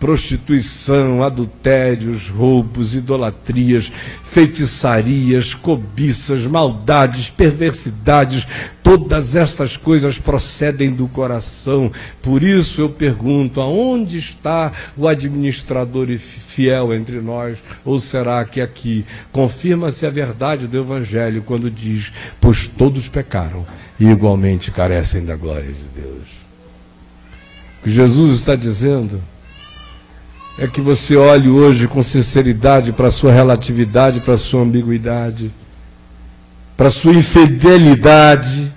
[0.00, 3.92] prostituição, adultérios, roubos, idolatrias,
[4.24, 8.46] feitiçarias, cobiças, maldades, perversidades,
[8.82, 11.92] todas essas coisas procedem do coração.
[12.22, 17.58] Por isso eu pergunto: aonde está o administrador fiel entre nós?
[17.84, 22.10] Ou será que aqui confirma-se a verdade do Evangelho quando diz:
[22.40, 23.66] Pois todos pecaram
[23.98, 26.40] e igualmente carecem da glória de Deus?
[27.80, 29.20] O que Jesus está dizendo
[30.60, 35.50] é que você olhe hoje com sinceridade para a sua relatividade, para a sua ambiguidade,
[36.76, 38.70] para a sua infidelidade.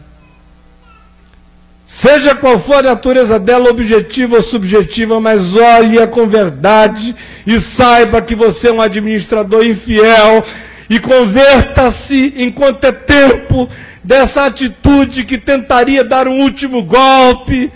[1.86, 7.14] Seja qual for a natureza dela, objetiva ou subjetiva, mas olhe-a com verdade
[7.46, 10.42] e saiba que você é um administrador infiel
[10.90, 13.70] e converta-se enquanto é tempo
[14.02, 17.70] dessa atitude que tentaria dar um último golpe.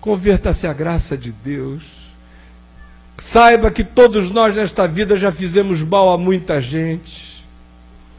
[0.00, 2.01] Converta-se à graça de Deus.
[3.22, 7.46] Saiba que todos nós nesta vida já fizemos mal a muita gente,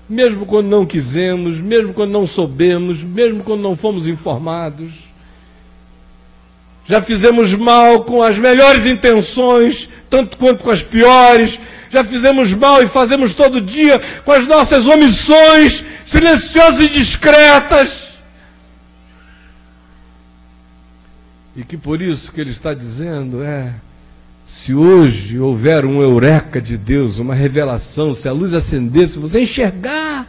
[0.08, 4.92] mesmo quando não quisemos, mesmo quando não soubemos, mesmo quando não fomos informados.
[6.86, 11.60] Já fizemos mal com as melhores intenções, tanto quanto com as piores.
[11.90, 18.14] Já fizemos mal e fazemos todo dia com as nossas omissões silenciosas e discretas.
[21.58, 23.74] E que por isso que ele está dizendo é
[24.46, 29.42] se hoje houver um eureka de Deus, uma revelação, se a luz acender, se você
[29.42, 30.28] enxergar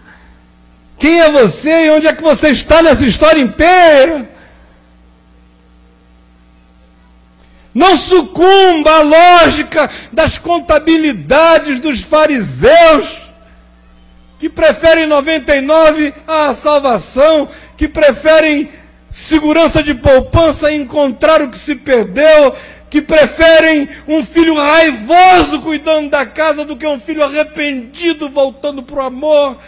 [0.98, 4.28] quem é você e onde é que você está nessa história inteira,
[7.74, 13.32] não sucumba à lógica das contabilidades dos fariseus,
[14.38, 18.70] que preferem 99 à salvação, que preferem
[19.10, 22.54] segurança de poupança encontrar o que se perdeu
[22.94, 28.94] que preferem um filho raivoso cuidando da casa do que um filho arrependido voltando para
[28.94, 29.58] o amor,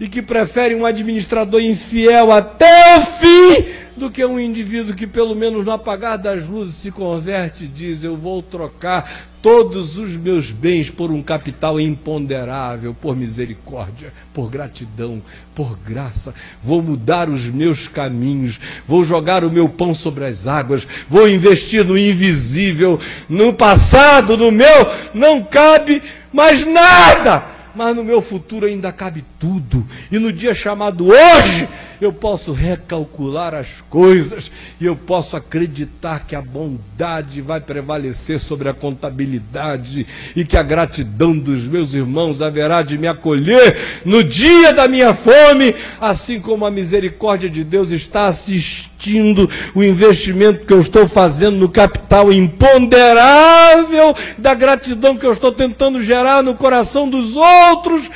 [0.00, 3.66] e que preferem um administrador infiel até o fim
[3.96, 8.02] do que um indivíduo que, pelo menos no apagar das luzes, se converte e diz:
[8.02, 9.08] Eu vou trocar
[9.46, 15.22] todos os meus bens por um capital imponderável, por misericórdia, por gratidão,
[15.54, 16.34] por graça.
[16.60, 21.84] Vou mudar os meus caminhos, vou jogar o meu pão sobre as águas, vou investir
[21.84, 22.98] no invisível.
[23.28, 26.02] No passado, no meu, não cabe
[26.32, 29.86] mais nada mas no meu futuro ainda cabe tudo.
[30.10, 31.68] E no dia chamado hoje,
[32.00, 34.50] eu posso recalcular as coisas
[34.80, 40.62] e eu posso acreditar que a bondade vai prevalecer sobre a contabilidade e que a
[40.62, 46.66] gratidão dos meus irmãos haverá de me acolher no dia da minha fome, assim como
[46.66, 54.14] a misericórdia de Deus está assistindo o investimento que eu estou fazendo no capital imponderável
[54.38, 58.10] da gratidão que eu estou tentando gerar no coração dos outros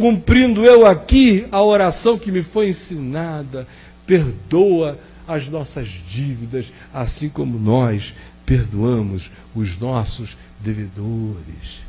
[0.00, 3.68] cumprindo eu aqui a oração que me foi ensinada,
[4.06, 4.98] perdoa
[5.28, 8.14] as nossas dívidas, assim como nós
[8.46, 11.84] perdoamos os nossos devedores.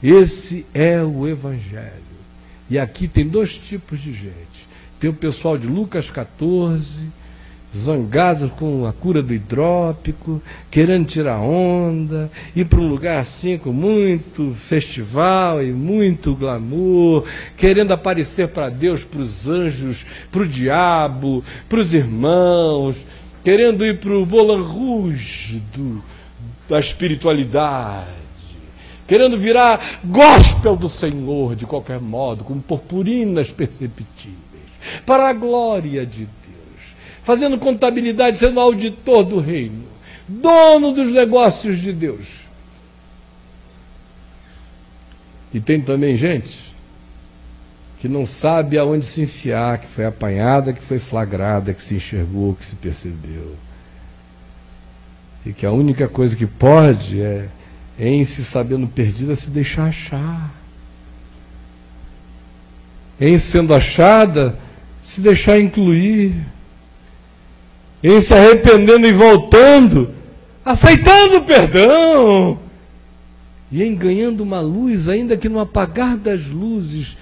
[0.00, 1.92] Esse é o Evangelho.
[2.70, 4.68] E aqui tem dois tipos de gente.
[5.00, 7.02] Tem o pessoal de Lucas 14,
[7.76, 10.40] zangados com a cura do hidrópico,
[10.70, 17.24] querendo tirar onda, ir para um lugar assim com muito festival e muito glamour,
[17.56, 22.96] querendo aparecer para Deus, para os anjos, para o diabo, para os irmãos,
[23.44, 26.02] querendo ir para o Bolan Rouge do,
[26.68, 28.18] da espiritualidade.
[29.06, 34.36] Querendo virar gospel do Senhor de qualquer modo, com purpurinas perceptíveis,
[35.06, 36.28] para a glória de
[37.28, 39.84] fazendo contabilidade, sendo auditor do reino,
[40.26, 42.26] dono dos negócios de Deus.
[45.52, 46.58] E tem também gente
[48.00, 52.54] que não sabe aonde se enfiar, que foi apanhada, que foi flagrada, que se enxergou,
[52.54, 53.54] que se percebeu.
[55.44, 57.46] E que a única coisa que pode é,
[57.98, 60.50] em se sabendo perdida, se deixar achar.
[63.20, 64.58] Em sendo achada,
[65.02, 66.34] se deixar incluir
[68.02, 70.10] em se arrependendo e voltando,
[70.64, 72.58] aceitando o perdão,
[73.70, 77.16] e em ganhando uma luz, ainda que no apagar das luzes,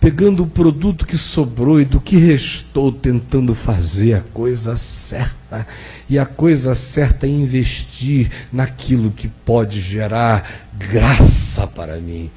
[0.00, 5.66] pegando o produto que sobrou e do que restou, tentando fazer a coisa certa.
[6.08, 12.30] E a coisa certa é investir naquilo que pode gerar graça para mim.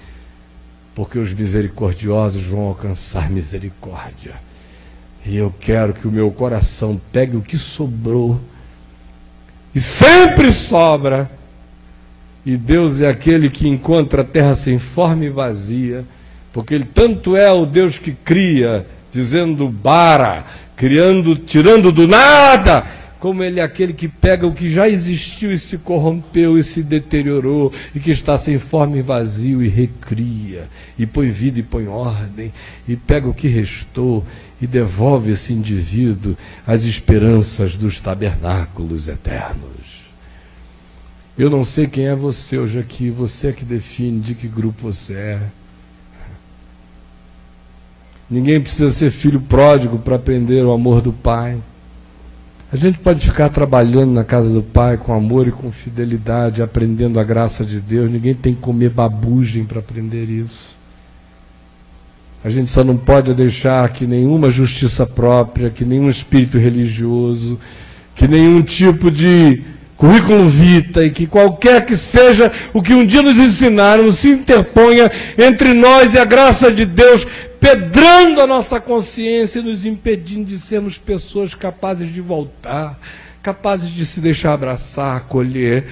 [0.95, 4.34] Porque os misericordiosos vão alcançar misericórdia.
[5.26, 8.39] E eu quero que o meu coração pegue o que sobrou.
[9.73, 11.30] E sempre sobra.
[12.45, 16.03] E Deus é aquele que encontra a terra sem forma e vazia,
[16.52, 20.43] porque ele tanto é o Deus que cria, dizendo bara,
[20.76, 22.84] criando, tirando do nada,
[23.19, 26.81] como ele é aquele que pega o que já existiu e se corrompeu e se
[26.81, 30.68] deteriorou e que está sem forma e vazio e recria,
[30.98, 32.52] e põe vida e põe ordem,
[32.88, 34.26] e pega o que restou
[34.61, 40.01] e devolve esse indivíduo às esperanças dos tabernáculos eternos.
[41.38, 44.83] Eu não sei quem é você hoje aqui, você é que define de que grupo
[44.83, 45.41] você é.
[48.29, 51.57] Ninguém precisa ser filho pródigo para aprender o amor do Pai.
[52.71, 57.19] A gente pode ficar trabalhando na casa do Pai com amor e com fidelidade, aprendendo
[57.19, 58.09] a graça de Deus.
[58.09, 60.80] Ninguém tem que comer babugem para aprender isso.
[62.43, 67.59] A gente só não pode deixar que nenhuma justiça própria, que nenhum espírito religioso,
[68.15, 69.61] que nenhum tipo de
[69.95, 75.11] currículo vita e que qualquer que seja o que um dia nos ensinaram se interponha
[75.38, 77.27] entre nós e a graça de Deus,
[77.59, 82.99] pedrando a nossa consciência e nos impedindo de sermos pessoas capazes de voltar,
[83.43, 85.85] capazes de se deixar abraçar, acolher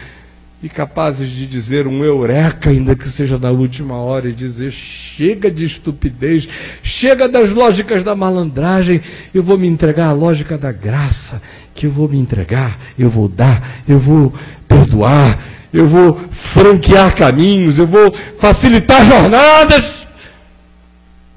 [0.61, 5.49] e capazes de dizer um eureka, ainda que seja na última hora, e dizer: chega
[5.49, 6.47] de estupidez,
[6.83, 9.01] chega das lógicas da malandragem,
[9.33, 11.41] eu vou me entregar à lógica da graça,
[11.73, 14.33] que eu vou me entregar, eu vou dar, eu vou
[14.67, 15.39] perdoar,
[15.71, 20.05] eu vou franquear caminhos, eu vou facilitar jornadas,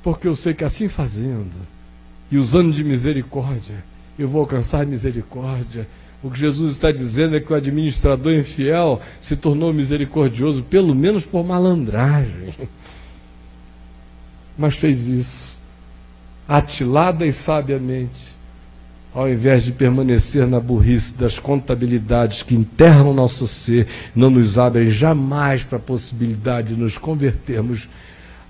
[0.02, 1.72] porque eu sei que assim fazendo,
[2.28, 3.84] e usando de misericórdia,
[4.18, 5.86] eu vou alcançar misericórdia
[6.22, 11.26] o que Jesus está dizendo é que o administrador infiel se tornou misericordioso, pelo menos
[11.26, 12.54] por malandragem.
[14.56, 15.58] Mas fez isso,
[16.46, 18.36] atilada e sabiamente,
[19.12, 24.58] ao invés de permanecer na burrice das contabilidades que enterram o nosso ser, não nos
[24.58, 27.88] abrem jamais para a possibilidade de nos convertermos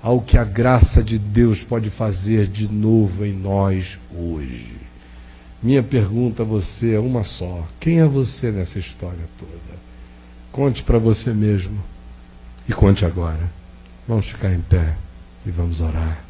[0.02, 4.81] ao que a graça de Deus pode fazer de novo em nós hoje.
[5.62, 9.80] Minha pergunta a você é uma só: quem é você nessa história toda?
[10.50, 11.78] Conte para você mesmo.
[12.68, 13.50] E conte agora.
[14.06, 14.96] Vamos ficar em pé
[15.46, 16.24] e vamos orar.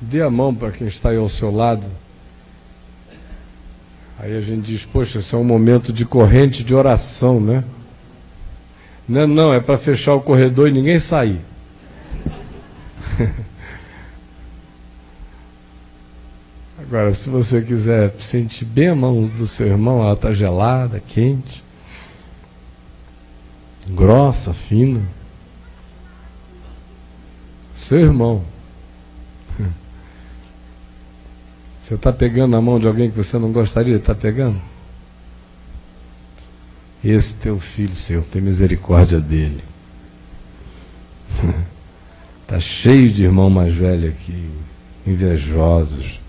[0.00, 1.86] Dê a mão para quem está aí ao seu lado.
[4.18, 7.64] Aí a gente diz, poxa, esse é um momento de corrente de oração, né?
[9.12, 11.38] Não, não, é para fechar o corredor e ninguém sair.
[16.80, 21.62] Agora, se você quiser sentir bem a mão do seu irmão, ela está gelada, quente,
[23.86, 25.02] grossa, fina.
[27.74, 28.42] Seu irmão.
[31.82, 34.71] Você está pegando a mão de alguém que você não gostaria de estar tá pegando?
[37.04, 39.60] Esse teu filho, Senhor, tem misericórdia dele.
[42.42, 44.48] Está cheio de irmão mais velho aqui,
[45.04, 46.20] invejosos,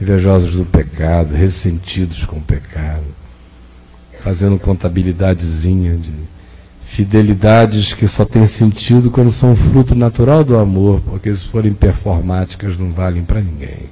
[0.00, 3.04] invejosos do pecado, ressentidos com o pecado,
[4.22, 6.12] fazendo contabilidadezinha de
[6.86, 12.78] fidelidades que só têm sentido quando são fruto natural do amor, porque se forem performáticas
[12.78, 13.90] não valem para ninguém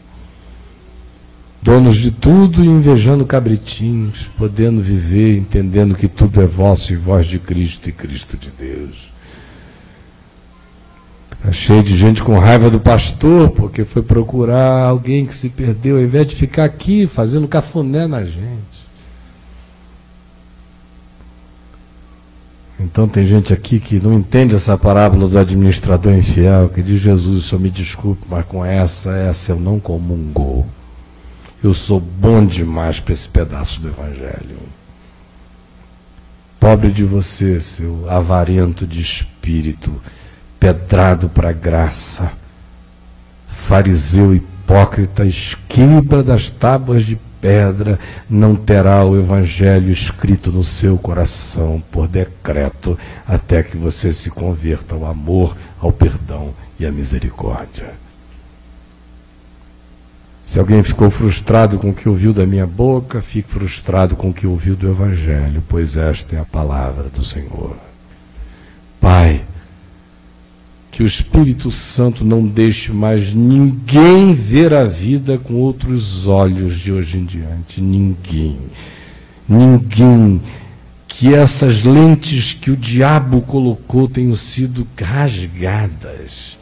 [1.63, 7.27] donos de tudo e invejando cabritinhos, podendo viver, entendendo que tudo é vosso e vós
[7.27, 9.13] de Cristo e Cristo de Deus.
[11.31, 15.97] Está cheio de gente com raiva do pastor, porque foi procurar alguém que se perdeu,
[15.97, 18.83] ao invés de ficar aqui fazendo cafuné na gente.
[22.79, 27.45] Então tem gente aqui que não entende essa parábola do administrador infiel, que diz Jesus,
[27.45, 30.67] senhor me desculpe, mas com essa, essa eu não comungo.
[31.63, 34.59] Eu sou bom demais para esse pedaço do Evangelho.
[36.59, 39.95] Pobre de você, seu avarento de espírito,
[40.59, 42.33] pedrado para graça,
[43.47, 47.97] fariseu hipócrita, esquiba das tábuas de pedra,
[48.29, 54.97] não terá o Evangelho escrito no seu coração por decreto, até que você se converta
[54.97, 58.02] ao amor, ao perdão e à misericórdia.
[60.45, 64.35] Se alguém ficou frustrado com o que ouviu da minha boca, fique frustrado com o
[64.35, 67.77] que ouviu do Evangelho, pois esta é a palavra do Senhor.
[69.01, 69.43] Pai,
[70.91, 76.93] que o Espírito Santo não deixe mais ninguém ver a vida com outros olhos de
[76.93, 77.81] hoje em diante.
[77.81, 78.59] Ninguém.
[79.49, 80.41] Ninguém.
[81.07, 86.59] Que essas lentes que o diabo colocou tenham sido rasgadas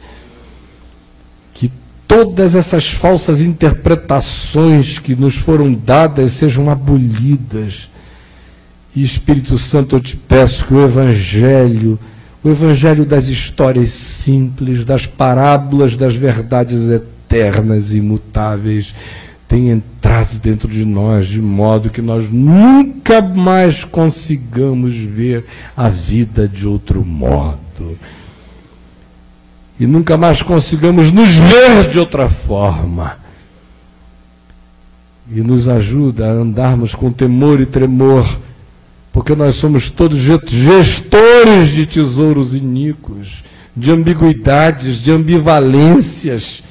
[2.11, 7.89] todas essas falsas interpretações que nos foram dadas sejam abolidas.
[8.93, 11.97] E Espírito Santo, eu te peço que o Evangelho,
[12.43, 18.93] o Evangelho das histórias simples, das parábolas, das verdades eternas e imutáveis,
[19.47, 25.45] tenha entrado dentro de nós, de modo que nós nunca mais consigamos ver
[25.77, 27.97] a vida de outro modo
[29.81, 33.17] e nunca mais consigamos nos ver de outra forma.
[35.27, 38.39] E nos ajuda a andarmos com temor e tremor,
[39.11, 43.43] porque nós somos todos gestores de tesouros iníquos,
[43.75, 46.61] de ambiguidades, de ambivalências.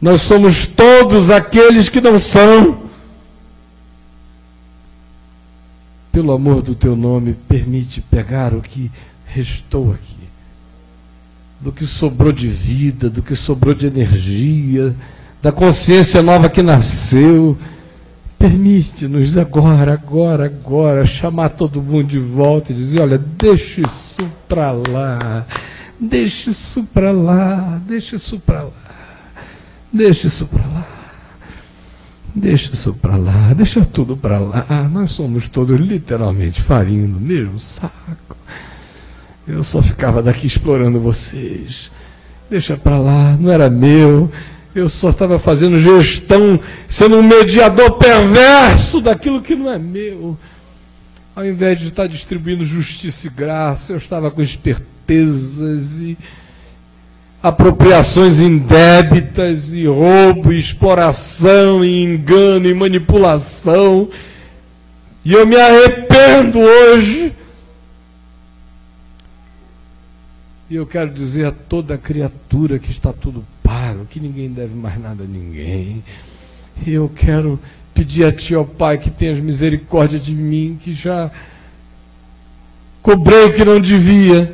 [0.00, 2.78] Nós somos todos aqueles que não são.
[6.10, 8.90] Pelo amor do teu nome, permite pegar o que
[9.26, 10.23] restou aqui
[11.60, 14.94] do que sobrou de vida, do que sobrou de energia,
[15.40, 17.56] da consciência nova que nasceu.
[18.38, 24.18] Permite-nos agora, agora, agora, chamar todo mundo de volta e dizer: olha, deixa isso
[24.48, 25.46] para lá,
[25.98, 28.72] deixa isso para lá, deixa isso para lá,
[29.92, 30.86] deixa isso para lá.
[32.36, 34.66] Deixa isso para lá, deixa tudo para lá.
[34.90, 38.36] Nós somos todos literalmente farinha do mesmo saco.
[39.46, 41.90] Eu só ficava daqui explorando vocês.
[42.48, 44.30] Deixa para lá, não era meu.
[44.74, 46.58] Eu só estava fazendo gestão,
[46.88, 50.36] sendo um mediador perverso daquilo que não é meu.
[51.36, 56.16] Ao invés de estar distribuindo justiça e graça, eu estava com espertezas e
[57.42, 64.08] apropriações indébitas e roubo, e exploração e engano e manipulação.
[65.24, 67.34] E eu me arrependo hoje
[70.74, 75.00] E eu quero dizer a toda criatura que está tudo pago, que ninguém deve mais
[75.00, 76.02] nada a ninguém.
[76.84, 77.60] E eu quero
[77.94, 81.30] pedir a Ti, ó Pai, que tenhas misericórdia de mim, que já
[83.00, 84.52] cobrei o que não devia,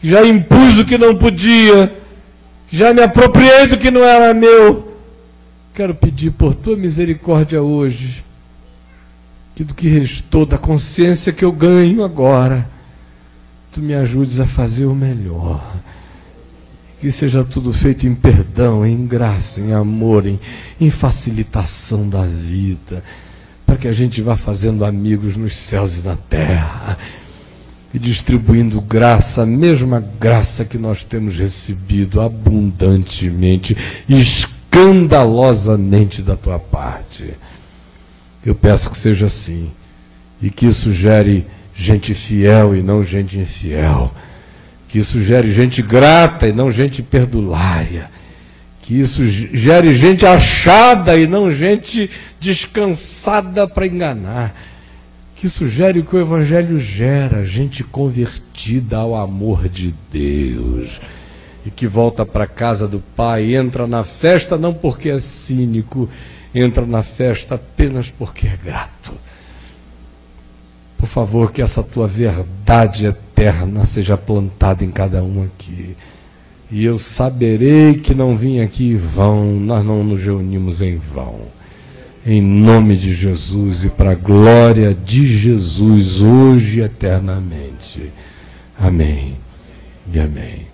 [0.00, 1.94] que já impus o que não podia,
[2.66, 4.96] que já me apropriei do que não era meu.
[5.74, 8.24] Quero pedir por tua misericórdia hoje,
[9.54, 12.71] que do que restou da consciência que eu ganho agora,
[13.72, 15.64] tu me ajudes a fazer o melhor.
[17.00, 20.38] Que seja tudo feito em perdão, em graça, em amor, em,
[20.80, 23.02] em facilitação da vida,
[23.66, 26.96] para que a gente vá fazendo amigos nos céus e na terra
[27.94, 33.76] e distribuindo graça, a mesma graça que nós temos recebido abundantemente,
[34.08, 37.34] escandalosamente da tua parte.
[38.44, 39.70] Eu peço que seja assim
[40.40, 44.12] e que isso gere gente fiel e não gente infiel.
[44.88, 48.10] Que isso gere gente grata e não gente perdulária.
[48.82, 54.54] Que isso gere gente achada e não gente descansada para enganar
[55.42, 61.00] que sugere o que o Evangelho gera, gente convertida ao amor de Deus
[61.66, 66.08] e que volta para a casa do Pai, entra na festa não porque é cínico,
[66.54, 69.12] entra na festa apenas porque é grato.
[71.02, 75.96] Por favor, que essa tua verdade eterna seja plantada em cada um aqui.
[76.70, 81.40] E eu saberei que não vim aqui em vão, nós não nos reunimos em vão
[82.24, 88.12] em nome de Jesus e para a glória de Jesus, hoje e eternamente.
[88.78, 89.36] Amém
[90.12, 90.71] e amém.